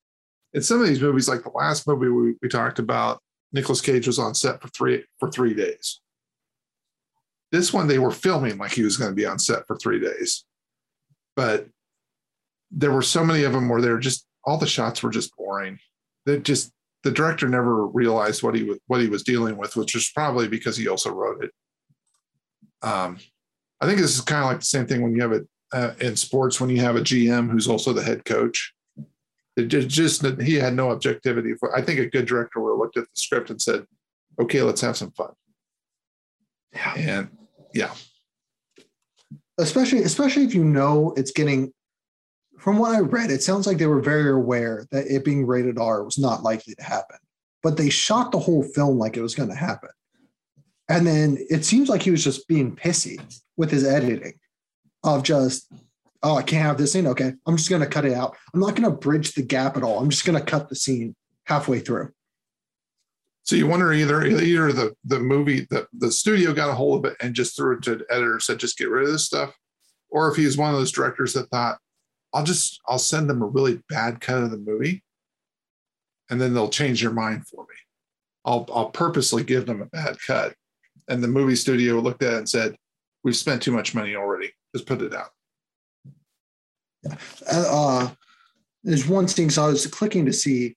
[0.53, 3.21] In some of these movies, like the last movie we, we talked about,
[3.53, 6.01] Nicolas Cage was on set for three for three days.
[7.53, 10.01] This one they were filming like he was going to be on set for three
[10.01, 10.45] days,
[11.37, 11.67] but
[12.71, 15.79] there were so many of them where they're just all the shots were just boring.
[16.27, 19.95] That just the director never realized what he was what he was dealing with, which
[19.95, 21.51] is probably because he also wrote it.
[22.83, 23.19] Um,
[23.81, 25.93] I think this is kind of like the same thing when you have it uh,
[26.01, 28.75] in sports when you have a GM who's also the head coach.
[29.57, 31.55] It just, he had no objectivity.
[31.55, 33.85] For, I think a good director would have looked at the script and said,
[34.41, 35.33] "Okay, let's have some fun."
[36.73, 36.95] Yeah.
[36.95, 37.29] And
[37.75, 37.93] yeah,
[39.59, 41.73] especially especially if you know it's getting
[42.61, 45.79] from what I read, it sounds like they were very aware that it being rated
[45.79, 47.17] R was not likely to happen,
[47.63, 49.89] but they shot the whole film like it was going to happen.
[50.89, 53.19] And then it seems like he was just being pissy
[53.57, 54.35] with his editing
[55.03, 55.73] of just,
[56.23, 57.07] oh, I can't have this scene.
[57.07, 58.37] Okay, I'm just going to cut it out.
[58.53, 59.99] I'm not going to bridge the gap at all.
[59.99, 62.13] I'm just going to cut the scene halfway through.
[63.51, 67.11] So you wonder either either the the movie the the studio got a hold of
[67.11, 69.53] it and just threw it to the editor said just get rid of this stuff,
[70.09, 71.79] or if he's one of those directors that thought
[72.33, 75.03] I'll just I'll send them a really bad cut of the movie,
[76.31, 77.75] and then they'll change their mind for me.
[78.45, 80.55] I'll I'll purposely give them a bad cut,
[81.09, 82.77] and the movie studio looked at it and said,
[83.25, 84.53] "We've spent too much money already.
[84.77, 85.31] Just put it out."
[87.51, 88.11] Uh,
[88.85, 89.51] there's one thing.
[89.51, 90.77] So I was clicking to see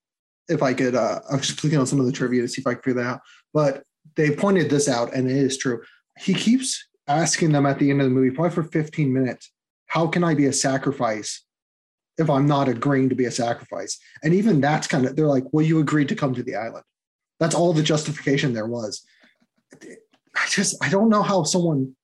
[0.50, 0.96] if I could.
[0.96, 3.04] Uh, I was clicking on some of the trivia to see if I could figure
[3.04, 3.22] that out.
[3.54, 3.84] But
[4.16, 5.82] they pointed this out, and it is true.
[6.20, 9.52] He keeps asking them at the end of the movie, probably for 15 minutes,
[9.88, 11.44] how can I be a sacrifice
[12.18, 14.00] if I'm not agreeing to be a sacrifice?
[14.24, 16.86] And even that's kind of, they're like, well, you agreed to come to the island.
[17.40, 19.04] That's all the justification there was.
[19.74, 21.96] I just, I don't know how someone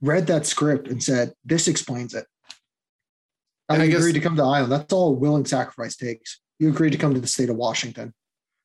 [0.00, 2.26] read that script and said, this explains it.
[3.68, 4.70] I, I agreed to come to the island.
[4.70, 6.40] That's all willing sacrifice takes.
[6.58, 8.14] You agreed to come to the state of Washington.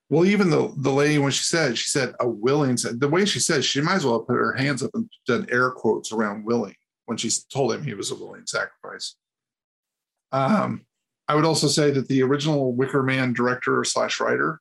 [0.10, 3.40] Well, even the the lady when she said she said a willing the way she
[3.40, 6.44] said she might as well have put her hands up and done air quotes around
[6.44, 6.76] willing
[7.06, 9.16] when she told him he was a willing sacrifice.
[10.34, 10.86] Um,
[11.28, 14.60] I would also say that the original Wicker Man director slash writer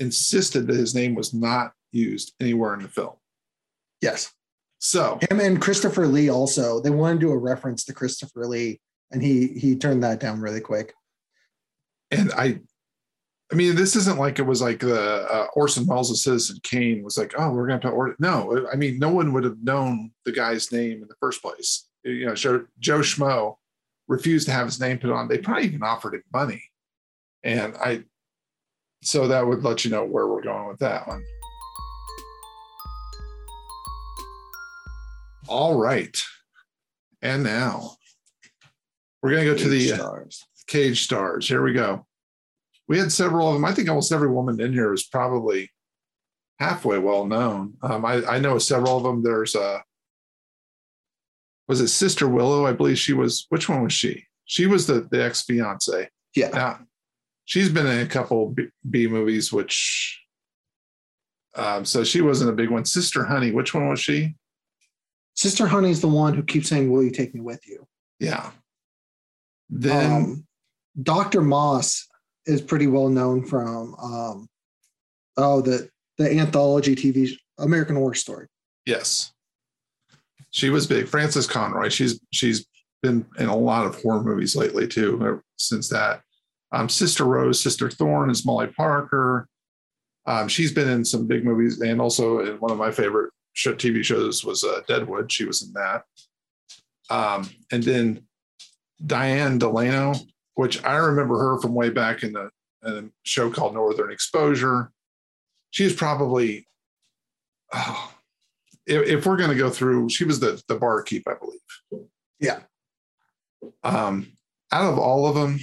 [0.00, 3.14] insisted that his name was not used anywhere in the film.
[4.00, 4.32] Yes.
[4.80, 8.80] So him and Christopher Lee also they wanted to do a reference to Christopher Lee,
[9.12, 10.94] and he he turned that down really quick.
[12.14, 12.60] And I,
[13.52, 17.02] I mean, this isn't like it was like the uh, Orson Welles' of Citizen Kane
[17.02, 18.66] was like, oh, we're going to or no.
[18.72, 21.88] I mean, no one would have known the guy's name in the first place.
[22.02, 23.56] You know, Joe, Joe Schmo
[24.08, 25.28] refused to have his name put on.
[25.28, 26.62] They probably even offered him money,
[27.42, 28.04] and I.
[29.02, 31.22] So that would let you know where we're going with that one.
[35.46, 36.16] All right,
[37.20, 37.96] and now
[39.22, 40.44] we're going to go to the uh, stars.
[40.66, 41.48] Cage stars.
[41.48, 42.06] Here we go.
[42.88, 43.64] We had several of them.
[43.64, 45.70] I think almost every woman in here is probably
[46.58, 47.74] halfway well known.
[47.82, 49.22] Um, I, I, know several of them.
[49.22, 49.82] There's a
[51.66, 52.66] was it Sister Willow?
[52.66, 53.46] I believe she was.
[53.48, 54.24] Which one was she?
[54.44, 56.08] She was the the ex fiance.
[56.34, 56.48] Yeah.
[56.48, 56.80] Now,
[57.44, 60.20] she's been in a couple B, B movies, which
[61.54, 62.84] um, so she wasn't a big one.
[62.84, 64.34] Sister Honey, which one was she?
[65.34, 67.86] Sister Honey is the one who keeps saying, "Will you take me with you?"
[68.20, 68.50] Yeah.
[69.70, 70.46] Then um,
[71.02, 71.40] Dr.
[71.40, 72.06] Moss
[72.46, 74.48] is pretty well known from um,
[75.36, 78.46] oh the the anthology TV American Horror Story.
[78.86, 79.32] Yes,
[80.50, 81.08] she was big.
[81.08, 81.88] Frances Conroy.
[81.88, 82.66] She's she's
[83.02, 85.20] been in a lot of horror movies lately too.
[85.22, 86.22] Uh, since that,
[86.72, 89.48] um, Sister Rose, Sister Thorn is Molly Parker.
[90.26, 93.74] Um, she's been in some big movies, and also in one of my favorite show,
[93.74, 95.30] TV shows was uh, Deadwood.
[95.30, 96.02] She was in that.
[97.10, 98.26] Um, and then
[99.04, 100.14] Diane Delano,
[100.54, 102.50] which I remember her from way back in the,
[102.84, 104.90] in show called Northern Exposure.
[105.70, 106.68] She She's probably,
[107.72, 108.14] oh,
[108.86, 112.06] if, if we're going to go through, she was the the barkeep, I believe.
[112.38, 112.60] Yeah.
[113.82, 114.36] Um,
[114.70, 115.58] out of all of them,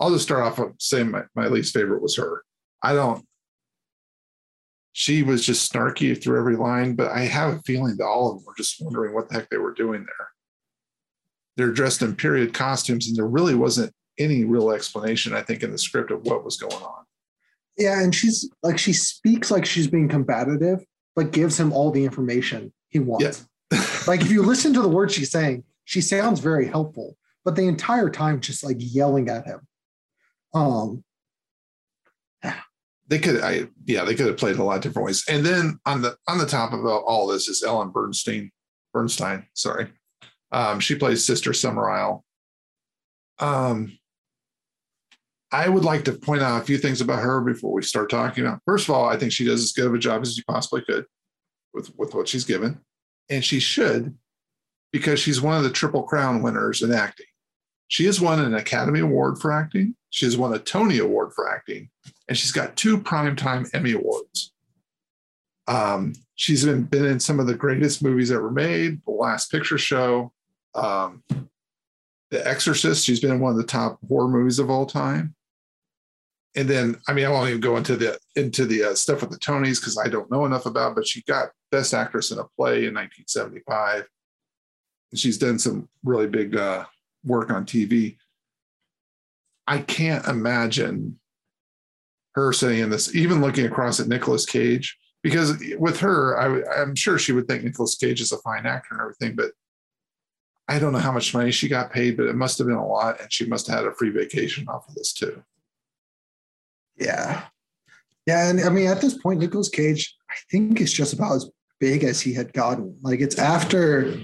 [0.00, 2.44] I'll just start off saying my, my least favorite was her.
[2.82, 3.24] I don't.
[4.92, 8.36] She was just snarky through every line, but I have a feeling that all of
[8.36, 10.28] them were just wondering what the heck they were doing there.
[11.56, 15.70] They're dressed in period costumes, and there really wasn't any real explanation, I think, in
[15.70, 17.04] the script of what was going on.
[17.78, 20.84] Yeah, and she's like she speaks like she's being combative,
[21.16, 23.46] but gives him all the information he wants.
[23.70, 23.84] Yeah.
[24.06, 27.66] like if you listen to the words she's saying, she sounds very helpful, but the
[27.66, 29.60] entire time just like yelling at him.
[30.54, 31.04] Um
[33.08, 35.24] they could I yeah, they could have played a lot of different ways.
[35.28, 38.50] And then on the on the top of all this is Ellen Bernstein,
[38.94, 39.88] Burstyn, sorry.
[40.50, 42.22] Um, she plays Sister Summerisle.
[43.38, 43.98] Um,
[45.52, 48.46] I would like to point out a few things about her before we start talking
[48.46, 48.62] about.
[48.64, 50.80] First of all, I think she does as good of a job as she possibly
[50.80, 51.04] could
[51.74, 52.80] with, with what she's given.
[53.28, 54.16] And she should,
[54.92, 57.26] because she's one of the Triple Crown winners in acting.
[57.88, 59.94] She has won an Academy Award for acting.
[60.08, 61.90] She has won a Tony Award for acting.
[62.28, 64.54] And she's got two Primetime Emmy Awards.
[65.68, 69.76] Um, she's been, been in some of the greatest movies ever made The Last Picture
[69.76, 70.32] Show,
[70.74, 71.22] um,
[72.30, 73.04] The Exorcist.
[73.04, 75.34] She's been in one of the top horror movies of all time
[76.54, 79.30] and then I mean I won't even go into the into the uh, stuff with
[79.30, 80.94] the Tonys because I don't know enough about.
[80.94, 84.06] But she got Best Actress in a Play in 1975,
[85.10, 86.84] and she's done some really big uh,
[87.24, 88.16] work on TV.
[89.66, 91.18] I can't imagine
[92.34, 96.94] her sitting in this, even looking across at Nicolas Cage, because with her, I, I'm
[96.94, 99.52] sure she would think Nicolas Cage is a fine actor and everything, but
[100.68, 102.86] I don't know how much money she got paid, but it must have been a
[102.86, 105.42] lot, and she must have had a free vacation off of this too.
[106.96, 107.44] Yeah.
[108.26, 108.48] Yeah.
[108.48, 112.04] And I mean, at this point, Nicolas Cage, I think is just about as big
[112.04, 112.96] as he had gotten.
[113.02, 114.14] Like it's after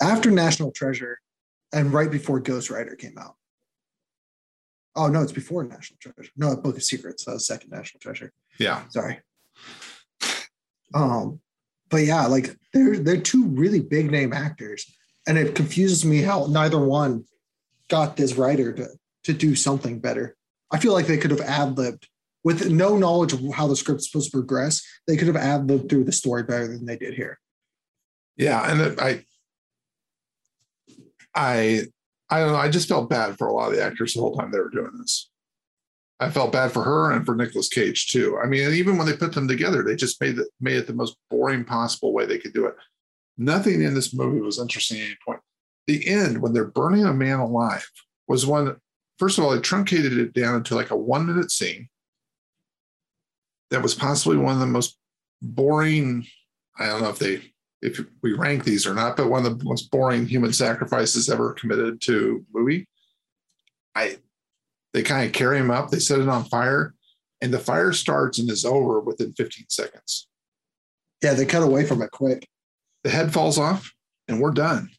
[0.00, 1.18] after National Treasure
[1.72, 3.36] and right before Ghost Rider came out.
[4.94, 6.30] Oh no, it's before National Treasure.
[6.36, 7.24] No, Book of Secrets.
[7.24, 8.32] That was second National Treasure.
[8.58, 8.82] Yeah.
[8.88, 9.20] Sorry.
[10.94, 11.40] Um,
[11.90, 14.90] but yeah, like they're they're two really big name actors,
[15.26, 17.24] and it confuses me how neither one
[17.88, 18.88] got this writer to
[19.24, 20.36] to do something better.
[20.72, 22.08] I feel like they could have ad libbed
[22.44, 24.82] with no knowledge of how the script's supposed to progress.
[25.06, 27.38] They could have ad libbed through the story better than they did here.
[28.36, 29.24] Yeah, and I,
[31.34, 31.82] I,
[32.30, 32.58] I don't know.
[32.58, 34.70] I just felt bad for a lot of the actors the whole time they were
[34.70, 35.30] doing this.
[36.18, 38.38] I felt bad for her and for Nicolas Cage too.
[38.42, 40.94] I mean, even when they put them together, they just made it made it the
[40.94, 42.76] most boring possible way they could do it.
[43.36, 45.40] Nothing in this movie was interesting at any point.
[45.88, 47.90] The end, when they're burning a man alive,
[48.28, 48.76] was one.
[49.22, 51.88] First of all, they truncated it down into like a one minute scene.
[53.70, 54.98] That was possibly one of the most
[55.40, 56.26] boring.
[56.76, 57.40] I don't know if they
[57.82, 61.52] if we rank these or not, but one of the most boring human sacrifices ever
[61.52, 62.88] committed to movie.
[63.94, 64.16] I
[64.92, 66.92] they kind of carry him up, they set it on fire,
[67.40, 70.26] and the fire starts and is over within 15 seconds.
[71.22, 72.48] Yeah, they cut away from it quick.
[73.04, 73.94] The head falls off,
[74.26, 74.90] and we're done.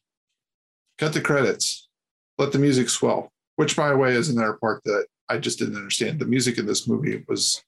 [0.97, 1.89] Cut the credits.
[2.37, 3.32] Let the music swell.
[3.63, 6.19] Which, by the way, is another part that I just didn't understand.
[6.19, 7.63] The music in this movie was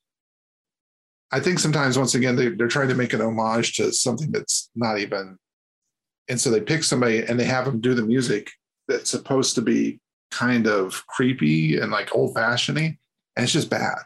[1.32, 4.70] I think sometimes once again they, they're trying to make an homage to something that's
[4.76, 5.38] not even
[6.28, 8.52] and so they pick somebody and they have them do the music
[8.90, 12.98] that's supposed to be kind of creepy and like old fashioned and
[13.38, 14.00] it's just bad.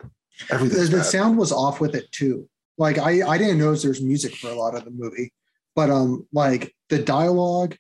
[0.51, 0.79] Everything.
[0.91, 2.47] The, the sound was off with it too.
[2.77, 5.33] Like I, I didn't notice there's music for a lot of the movie,
[5.75, 7.75] but um, like the dialogue,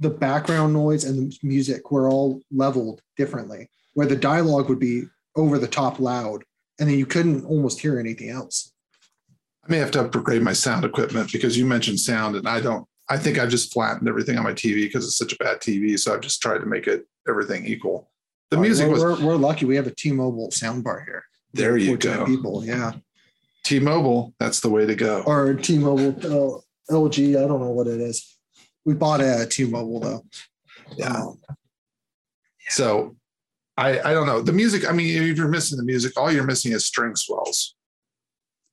[0.00, 3.68] the background noise, and the music were all leveled differently.
[3.94, 5.04] Where the dialogue would be
[5.36, 6.44] over the top loud,
[6.78, 8.72] and then you couldn't almost hear anything else.
[9.64, 12.86] I may have to upgrade my sound equipment because you mentioned sound, and I don't.
[13.10, 15.98] I think I've just flattened everything on my TV because it's such a bad TV.
[15.98, 18.10] So I've just tried to make it everything equal.
[18.50, 19.02] The music we're, was.
[19.02, 21.24] We're, we're, lucky we have a T-Mobile soundbar here.
[21.52, 22.24] There you go.
[22.26, 22.92] People, yeah.
[23.64, 25.22] T-Mobile, that's the way to go.
[25.26, 27.42] Or T-Mobile, uh, LG.
[27.42, 28.37] I don't know what it is.
[28.88, 30.24] We bought a T-Mobile though.
[30.96, 31.12] Yeah.
[31.12, 31.38] Um,
[32.70, 33.16] so,
[33.76, 34.88] I I don't know the music.
[34.88, 37.74] I mean, if you're missing the music, all you're missing is string swells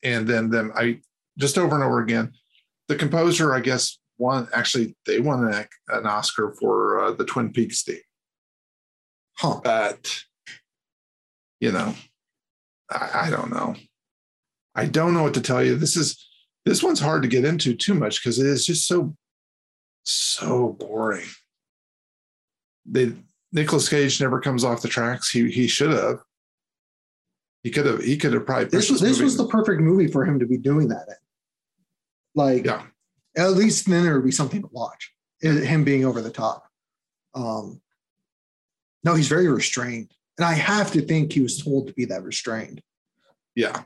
[0.03, 1.01] and then them I
[1.37, 2.31] just over and over again.
[2.87, 7.51] The composer, I guess, won actually they won an, an Oscar for uh, the Twin
[7.51, 7.97] Peaks theme.
[9.37, 9.59] Huh.
[9.65, 10.17] But
[11.59, 11.93] you know,
[12.89, 13.75] I, I don't know.
[14.75, 15.75] I don't know what to tell you.
[15.75, 16.25] This is
[16.65, 19.13] this one's hard to get into too much because it is just so
[20.05, 21.27] so boring.
[22.85, 23.13] They
[23.51, 25.29] Nicolas Cage never comes off the tracks.
[25.29, 26.19] He he should have.
[27.63, 28.03] He could have.
[28.03, 28.65] He could have probably.
[28.65, 31.15] This was this was the perfect movie for him to be doing that in.
[32.35, 32.83] Like, yeah.
[33.37, 35.11] At least then there would be something to watch.
[35.41, 36.67] Him being over the top.
[37.33, 37.81] Um,
[39.03, 42.23] no, he's very restrained, and I have to think he was told to be that
[42.23, 42.81] restrained.
[43.55, 43.83] Yeah,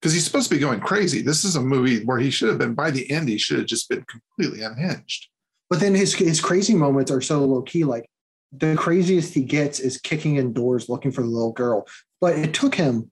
[0.00, 1.22] because he's supposed to be going crazy.
[1.22, 2.74] This is a movie where he should have been.
[2.74, 5.28] By the end, he should have just been completely unhinged.
[5.70, 7.84] But then his his crazy moments are so low key.
[7.84, 8.08] Like
[8.52, 11.86] the craziest he gets is kicking in doors looking for the little girl.
[12.20, 13.10] But it took him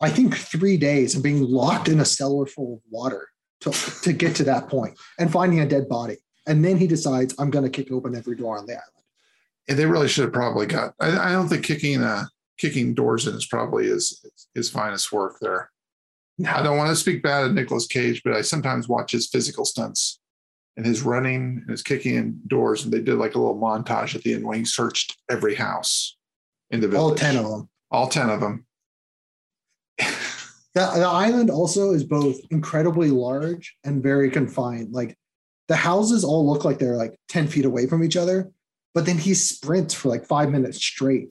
[0.00, 3.28] I think three days of being locked in a cellar full of water
[3.60, 3.70] to,
[4.02, 6.18] to get to that point and finding a dead body.
[6.46, 8.90] And then he decides, I'm going to kick open every door on the island.
[9.68, 12.24] And they really should have probably got, I, I don't think kicking, uh,
[12.58, 15.70] kicking doors in is probably his, his finest work there.
[16.36, 16.50] No.
[16.50, 19.64] I don't want to speak bad of Nicolas Cage, but I sometimes watch his physical
[19.64, 20.13] stunts
[20.76, 22.84] and his running and his kicking in doors.
[22.84, 26.16] And they did like a little montage at the end when he searched every house
[26.70, 27.00] in the village.
[27.00, 27.68] All 10 of them.
[27.90, 28.66] All 10 of them
[30.74, 34.92] the, the island also is both incredibly large and very confined.
[34.92, 35.16] Like
[35.68, 38.50] the houses all look like they're like 10 feet away from each other,
[38.92, 41.28] but then he sprints for like five minutes straight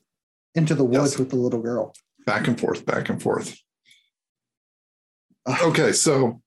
[0.56, 1.20] into the woods yes.
[1.20, 1.94] with the little girl.
[2.26, 3.58] Back and forth, back and forth.
[5.62, 6.42] okay, so.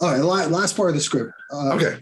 [0.00, 1.32] All right, last part of the script.
[1.50, 1.98] Uh, okay.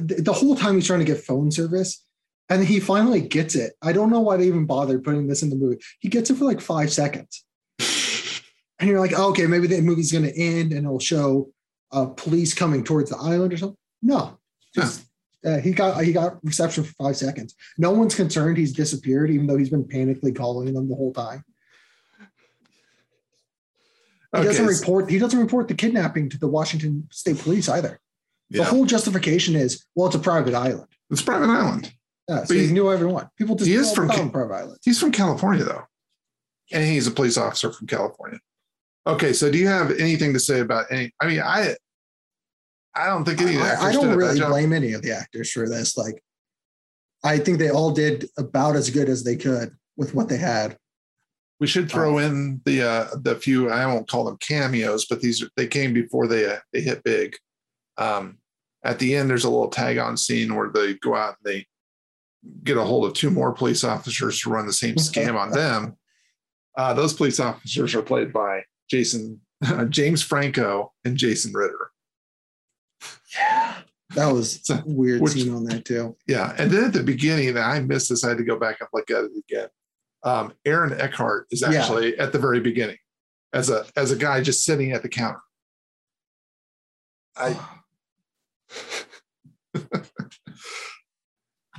[0.00, 2.04] The whole time he's trying to get phone service,
[2.48, 3.74] and he finally gets it.
[3.82, 5.78] I don't know why they even bothered putting this in the movie.
[6.00, 7.44] He gets it for like five seconds
[8.78, 11.50] and you're like, oh, okay, maybe the movie's going to end and it'll show
[11.92, 13.78] uh, police coming towards the island or something.
[14.02, 14.38] No,
[14.74, 15.06] just
[15.44, 17.54] Uh, he got he got reception for five seconds.
[17.78, 21.44] No one's concerned he's disappeared, even though he's been panically calling them the whole time.
[24.36, 25.10] He Okay, doesn't report.
[25.10, 28.00] He doesn't report the kidnapping to the Washington State Police either.
[28.50, 30.86] The yeah, whole justification is, well, it's a private island.
[31.10, 31.92] it's private island.
[32.28, 33.28] Yeah, so But he he- knew everyone.
[33.36, 34.78] People just he is from the Ca- private island.
[34.84, 35.82] He's from California though,
[36.72, 38.38] and he's a police officer from California.
[39.06, 41.12] Okay, so do you have anything to say about any?
[41.20, 41.76] I mean, I,
[42.94, 45.02] I don't think any of the actors I, I don't a really blame any of
[45.02, 45.96] the actors for this.
[45.96, 46.22] Like,
[47.24, 50.76] I think they all did about as good as they could with what they had.
[51.58, 55.42] We should throw in the uh, the few I won't call them cameos, but these
[55.56, 57.36] they came before they uh, they hit big.
[57.96, 58.38] Um,
[58.84, 61.66] at the end, there's a little tag on scene where they go out and they
[62.62, 65.96] get a hold of two more police officers to run the same scam on them.
[66.76, 69.40] Uh, those police officers are played by Jason
[69.88, 71.90] James Franco and Jason Ritter.
[73.34, 73.76] Yeah,
[74.14, 76.16] that was a weird which- scene on that too.
[76.26, 78.24] Yeah, and then at the beginning, I missed this.
[78.24, 79.68] I had to go back and look at it again.
[80.26, 81.70] Um, Aaron Eckhart is Yeah.
[81.80, 82.98] actually at the very beginning
[83.52, 85.40] as a as a guy just sitting at the counter.
[87.36, 87.58] I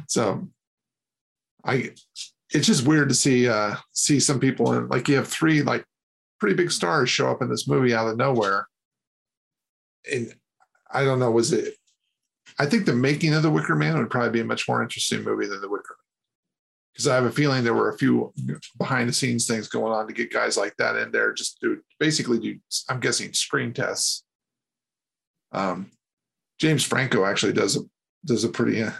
[0.07, 0.47] so
[1.65, 1.91] I
[2.53, 5.85] it's just weird to see uh see some people and like you have three like
[6.39, 8.67] pretty big stars show up in this movie out of nowhere.
[10.11, 10.33] And
[10.89, 11.73] I don't know, was it
[12.59, 15.23] I think the making of the Wicker Man would probably be a much more interesting
[15.23, 15.96] movie than the Wicker Man.
[16.97, 18.33] Because I have a feeling there were a few
[18.79, 21.79] behind the scenes things going on to get guys like that in there, just to
[21.99, 22.57] basically do,
[22.89, 24.23] I'm guessing, screen tests.
[25.51, 25.91] Um,
[26.59, 27.81] James Franco actually does a
[28.25, 28.91] does a pretty uh,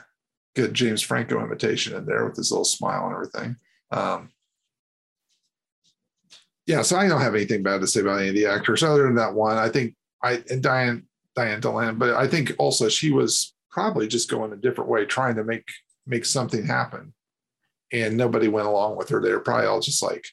[0.55, 3.55] good James Franco imitation in there with his little smile and everything.
[3.91, 4.29] Um,
[6.67, 9.03] yeah, so I don't have anything bad to say about any of the actors other
[9.03, 9.57] than that one.
[9.57, 14.29] I think I and Diane Diane Delan, but I think also she was probably just
[14.29, 15.65] going a different way, trying to make
[16.05, 17.13] make something happen,
[17.91, 19.21] and nobody went along with her.
[19.21, 20.25] They were probably all just like,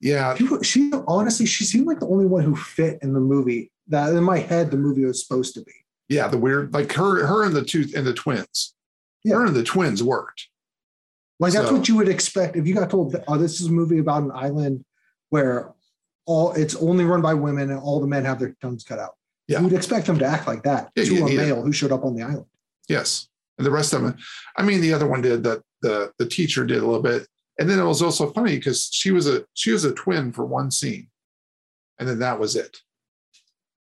[0.00, 3.72] "Yeah, She, she honestly, she seemed like the only one who fit in the movie.
[3.88, 5.72] That in my head, the movie was supposed to be.
[6.08, 8.74] yeah." The weird, like her, her and the two and the twins,
[9.24, 9.36] Yeah.
[9.36, 10.48] her and the twins worked.
[11.38, 13.72] Like that's So- what you would expect if you got told, "Oh, this is a
[13.72, 14.84] movie about an island
[15.30, 15.72] where
[16.26, 19.14] all it's only run by women and all the men have their tongues cut out."
[19.48, 19.58] Yeah.
[19.60, 21.92] You would expect them to act like that Yeah, to you a male who showed
[21.92, 22.46] up on the island.
[22.88, 23.28] Yes,
[23.58, 24.16] and the rest of them.
[24.56, 25.62] I mean, the other one did that.
[25.86, 27.28] The the teacher did a little bit,
[27.58, 30.44] and then it was also funny because she was a she was a twin for
[30.44, 31.08] one scene,
[31.98, 32.78] and then that was it.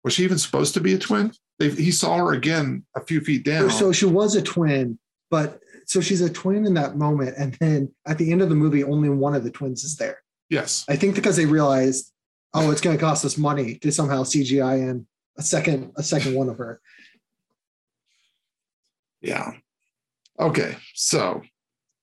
[0.04, 1.32] Was she even supposed to be a twin?
[1.58, 3.70] They, he saw her again a few feet down.
[3.70, 5.00] So she was a twin,
[5.32, 8.56] but so she's a twin in that moment, and then at the end of the
[8.56, 10.20] movie, only one of the twins is there.
[10.50, 12.12] yes, I think because they realized,
[12.54, 16.36] oh, it's going to cost us money to somehow CGI in a second, a second
[16.36, 16.82] one of her.
[19.22, 19.54] yeah.
[20.38, 21.42] Okay, so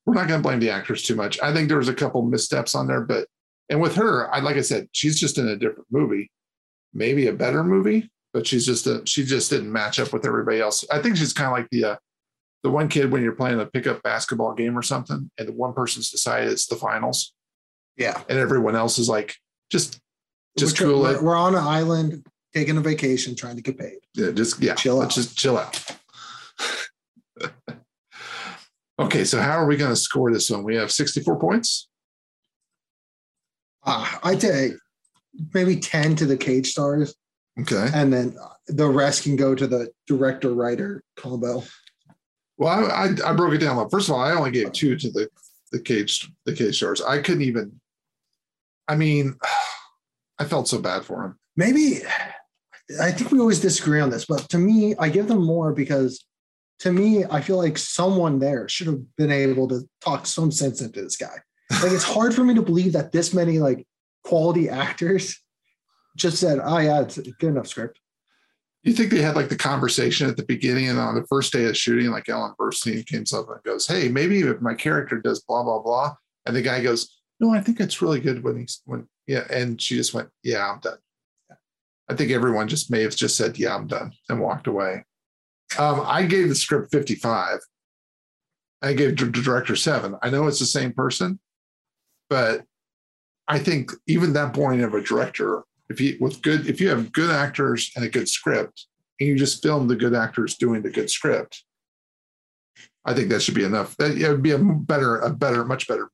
[0.06, 1.40] we're not going to blame the actors too much.
[1.40, 3.26] I think there was a couple missteps on there, but
[3.68, 6.30] and with her, I like I said, she's just in a different movie,
[6.92, 10.60] maybe a better movie, but she's just a, she just didn't match up with everybody
[10.60, 10.84] else.
[10.90, 11.96] I think she's kind of like the uh,
[12.64, 15.72] the one kid when you're playing a pickup basketball game or something, and the one
[15.72, 17.32] person's decided it's the finals,
[17.96, 19.36] Yeah, and everyone else is like
[19.70, 19.98] just
[20.58, 23.78] just we're, cool we're, it, we're on an island taking a vacation, trying to get
[23.78, 23.98] paid.
[24.14, 25.22] yeah, just yeah, Chill let's out.
[25.22, 25.84] just chill out.
[29.02, 30.64] Okay, so how are we going to score this one?
[30.64, 31.88] We have 64 points.
[33.84, 34.72] Uh, I'd say
[35.54, 37.14] maybe ten to the Cage Stars,
[37.60, 37.88] Okay.
[37.92, 38.36] and then
[38.68, 41.64] the rest can go to the director writer combo.
[42.58, 43.88] Well, I, I, I broke it down.
[43.90, 45.28] First of all, I only gave two to the
[45.72, 47.00] the cage the cage stars.
[47.00, 47.80] I couldn't even.
[48.86, 49.36] I mean,
[50.38, 51.38] I felt so bad for him.
[51.56, 51.98] Maybe
[53.00, 56.24] I think we always disagree on this, but to me, I give them more because
[56.82, 60.80] to me, I feel like someone there should have been able to talk some sense
[60.80, 61.36] into this guy.
[61.80, 63.86] Like it's hard for me to believe that this many like
[64.24, 65.40] quality actors
[66.16, 68.00] just said, "Oh yeah, it's a good enough script."
[68.82, 71.66] You think they had like the conversation at the beginning and on the first day
[71.66, 75.40] of shooting, like Ellen Burstyn came up and goes, "Hey, maybe if my character does
[75.40, 76.16] blah blah blah,"
[76.46, 79.80] and the guy goes, "No, I think it's really good when he's when yeah," and
[79.80, 80.98] she just went, "Yeah, I'm done."
[82.08, 85.04] I think everyone just may have just said, "Yeah, I'm done," and walked away.
[85.78, 87.58] Um, I gave the script 55.
[88.82, 90.16] I gave the director seven.
[90.22, 91.38] I know it's the same person,
[92.28, 92.64] but
[93.46, 97.12] I think even that boring of a director, if you with good, if you have
[97.12, 98.86] good actors and a good script,
[99.20, 101.62] and you just film the good actors doing the good script,
[103.04, 103.96] I think that should be enough.
[103.98, 106.10] That it would be a better, a better, much better.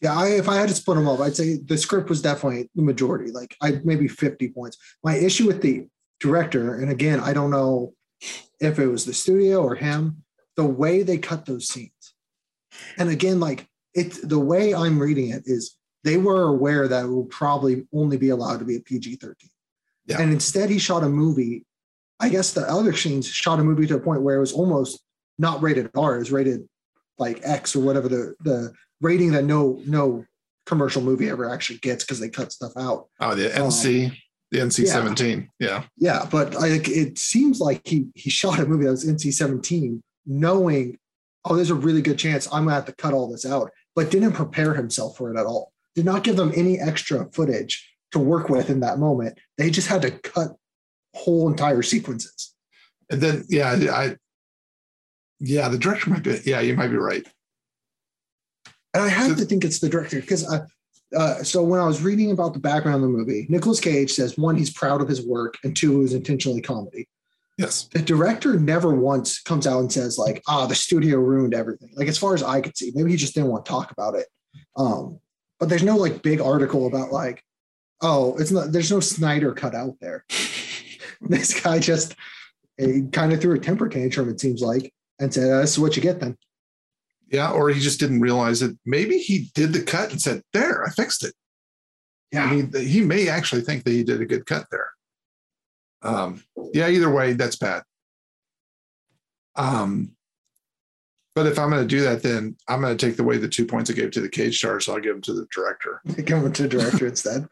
[0.00, 2.70] Yeah, I, if I had to split them up, I'd say the script was definitely
[2.76, 3.32] the majority.
[3.32, 4.76] Like I maybe fifty points.
[5.02, 5.88] My issue with the
[6.20, 7.94] director, and again, I don't know
[8.60, 10.24] if it was the studio or him,
[10.56, 11.92] the way they cut those scenes.
[12.96, 17.08] And again, like it, the way I'm reading it is they were aware that it
[17.08, 19.50] will probably only be allowed to be a PG 13.
[20.06, 20.20] Yeah.
[20.20, 21.64] And instead, he shot a movie.
[22.20, 25.00] I guess the other scenes shot a movie to a point where it was almost
[25.38, 26.68] not rated R, it was rated
[27.18, 30.24] like X or whatever the, the rating that no no
[30.66, 33.08] commercial movie ever actually gets because they cut stuff out.
[33.20, 34.16] Oh, the um, NC,
[34.50, 35.48] the NC-17.
[35.58, 35.84] Yeah.
[35.96, 40.02] Yeah, but like it seems like he he shot a movie that was NC seventeen,
[40.26, 40.98] knowing,
[41.44, 44.10] oh, there's a really good chance I'm gonna have to cut all this out, but
[44.10, 45.72] didn't prepare himself for it at all.
[45.94, 49.38] Did not give them any extra footage to work with in that moment.
[49.58, 50.52] They just had to cut
[51.14, 52.54] whole entire sequences.
[53.10, 54.16] And then yeah, I
[55.40, 57.26] yeah, the director might be yeah, you might be right.
[58.94, 60.66] And I have So- to think it's the director because I, uh,
[61.16, 64.36] uh, so when I was reading about the background of the movie, Nicolas Cage says
[64.36, 67.08] one, he's proud of his work, and two, it was intentionally comedy.
[67.56, 67.88] Yes.
[67.92, 72.06] The director never once comes out and says like, "Ah, the studio ruined everything." Like
[72.06, 74.26] as far as I could see, maybe he just didn't want to talk about it.
[74.76, 75.18] Um,
[75.58, 77.42] but there's no like big article about like,
[78.00, 78.70] oh, it's not.
[78.70, 80.24] There's no Snyder cut out there.
[81.20, 82.14] this guy just
[82.78, 84.28] kind of threw a temper tantrum.
[84.28, 86.36] It seems like, and said, "This is what you get then."
[87.30, 88.76] Yeah, or he just didn't realize it.
[88.86, 91.34] Maybe he did the cut and said, "There, I fixed it."
[92.32, 94.90] Yeah, I mean, he may actually think that he did a good cut there.
[96.02, 97.82] Um, yeah, either way, that's bad.
[99.56, 100.12] Um,
[101.34, 103.64] but if I'm going to do that, then I'm going to take away the two
[103.64, 106.00] points I gave to the cage star, so I'll give them to the director.
[106.16, 107.46] give them to the director instead.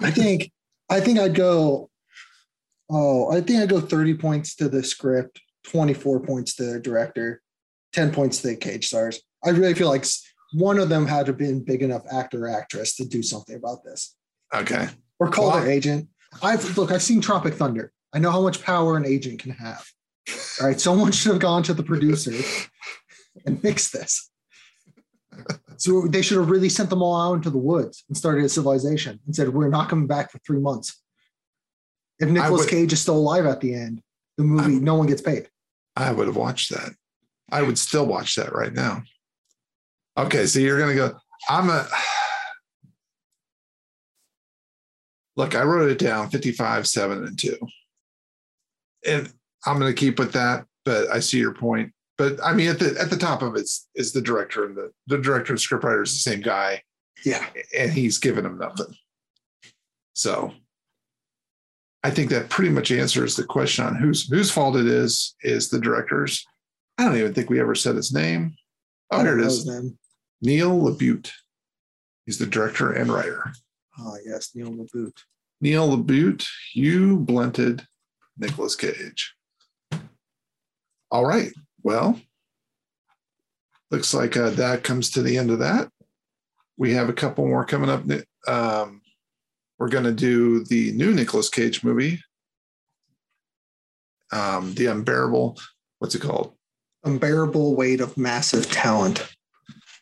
[0.00, 0.50] I think
[0.88, 1.90] I think I'd go.
[2.90, 7.40] Oh, I think I'd go 30 points to the script, 24 points to the director,
[7.92, 9.20] 10 points to the cage stars.
[9.44, 10.04] I really feel like
[10.52, 13.84] one of them had to been big enough actor or actress to do something about
[13.84, 14.14] this.
[14.54, 14.88] Okay.
[15.18, 15.60] Or call Wow.
[15.60, 16.08] their agent.
[16.42, 17.92] I've look, I've seen Tropic Thunder.
[18.12, 19.84] I know how much power an agent can have.
[20.60, 20.80] All right.
[20.80, 22.32] Someone should have gone to the producer
[23.46, 24.30] and fixed this.
[25.76, 28.48] So they should have really sent them all out into the woods and started a
[28.48, 31.00] civilization and said, We're not coming back for three months.
[32.18, 34.02] If Nicolas would- Cage is still alive at the end,
[34.36, 35.48] the movie, no one gets paid.
[35.96, 36.92] I would have watched that.
[37.52, 39.02] I would still watch that right now.
[40.16, 41.16] Okay, so you're gonna go.
[41.48, 41.86] I'm a
[45.36, 45.54] look.
[45.54, 47.56] I wrote it down: 55, seven, and two,
[49.06, 49.32] and
[49.66, 50.66] I'm gonna keep with that.
[50.84, 51.92] But I see your point.
[52.18, 54.92] But I mean, at the at the top of it is the director, and the
[55.06, 56.82] the director and scriptwriter is the same guy,
[57.24, 57.46] Yeah.
[57.76, 58.94] and he's given him nothing.
[60.14, 60.52] So
[62.02, 65.34] I think that pretty much answers the question on whose whose fault it is.
[65.42, 66.44] Is the director's?
[67.00, 68.56] I don't even think we ever said his name.
[69.10, 69.66] Oh, I here don't it is.
[70.42, 71.30] Neil LaBute.
[72.26, 73.50] He's the director and writer.
[73.98, 75.16] Oh, yes, Neil LaBute.
[75.62, 77.86] Neil LaBute, you blunted
[78.36, 79.34] Nicolas Cage.
[81.10, 81.52] All right.
[81.82, 82.20] Well,
[83.90, 85.88] looks like uh, that comes to the end of that.
[86.76, 88.04] We have a couple more coming up.
[88.46, 89.00] Um,
[89.78, 92.20] we're going to do the new Nicolas Cage movie,
[94.32, 95.58] um, The Unbearable.
[95.98, 96.56] What's it called?
[97.04, 99.26] Unbearable weight of massive talent,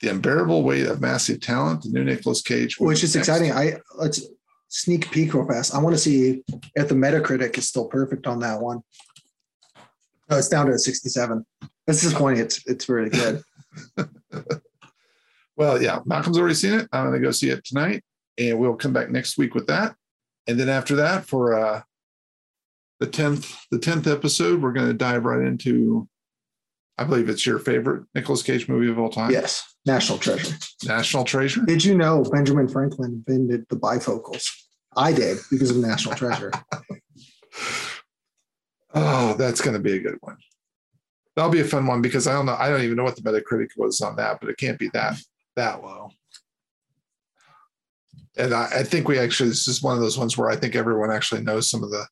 [0.03, 2.79] The Unbearable Weight of Massive Talent, the new Nicolas Cage.
[2.81, 3.53] which is exciting.
[3.53, 4.27] I let's
[4.69, 5.75] sneak peek real fast.
[5.75, 6.43] I want to see
[6.75, 8.81] if the Metacritic is still perfect on that one.
[10.29, 11.47] No, it's down to a 67.
[11.87, 12.41] That's disappointing.
[12.41, 13.43] It's it's really good.
[15.59, 16.89] Well, yeah, Malcolm's already seen it.
[16.93, 18.05] I'm going to go see it tonight,
[18.39, 19.97] and we'll come back next week with that.
[20.47, 21.83] And then after that, for uh,
[23.01, 26.09] the tenth the tenth episode, we're going to dive right into.
[26.99, 29.31] I believe it's your favorite Nicolas Cage movie of all time.
[29.31, 30.57] yes, National Treasure.
[30.85, 31.63] National Treasure.
[31.65, 34.45] Did you know Benjamin Franklin invented the bifocals?
[34.97, 36.51] I did because of National Treasure.
[38.95, 40.39] Oh, that's going to be a good one.
[41.37, 42.57] That'll be a fun one because I don't know.
[42.59, 45.17] I don't even know what the Metacritic was on that, but it can't be that
[45.57, 46.11] that low.
[48.37, 50.75] And I, I think we actually this is one of those ones where I think
[50.75, 52.07] everyone actually knows some of the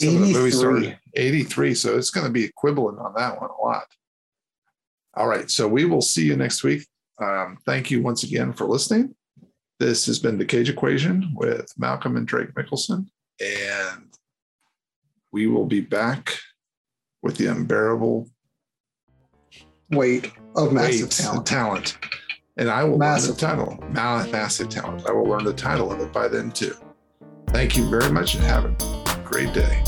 [0.00, 0.96] some of the movie 83.
[1.14, 1.74] 83.
[1.74, 3.84] So it's going to be equivalent on that one a lot.
[5.16, 5.50] All right.
[5.50, 6.86] So we will see you next week.
[7.22, 9.14] Um, thank you once again for listening.
[9.78, 13.06] This has been the Cage Equation with Malcolm and Drake Mickelson.
[13.40, 14.12] And
[15.32, 16.36] we will be back
[17.22, 18.28] with the unbearable
[19.90, 21.46] Weight of massive weight talent.
[21.46, 21.98] talent.
[22.56, 23.40] And I will Massive.
[23.42, 23.84] learn the title.
[23.90, 25.06] Ma- Massive talent.
[25.06, 26.74] I will learn the title of it by then too.
[27.48, 29.82] Thank you very much and have a great day.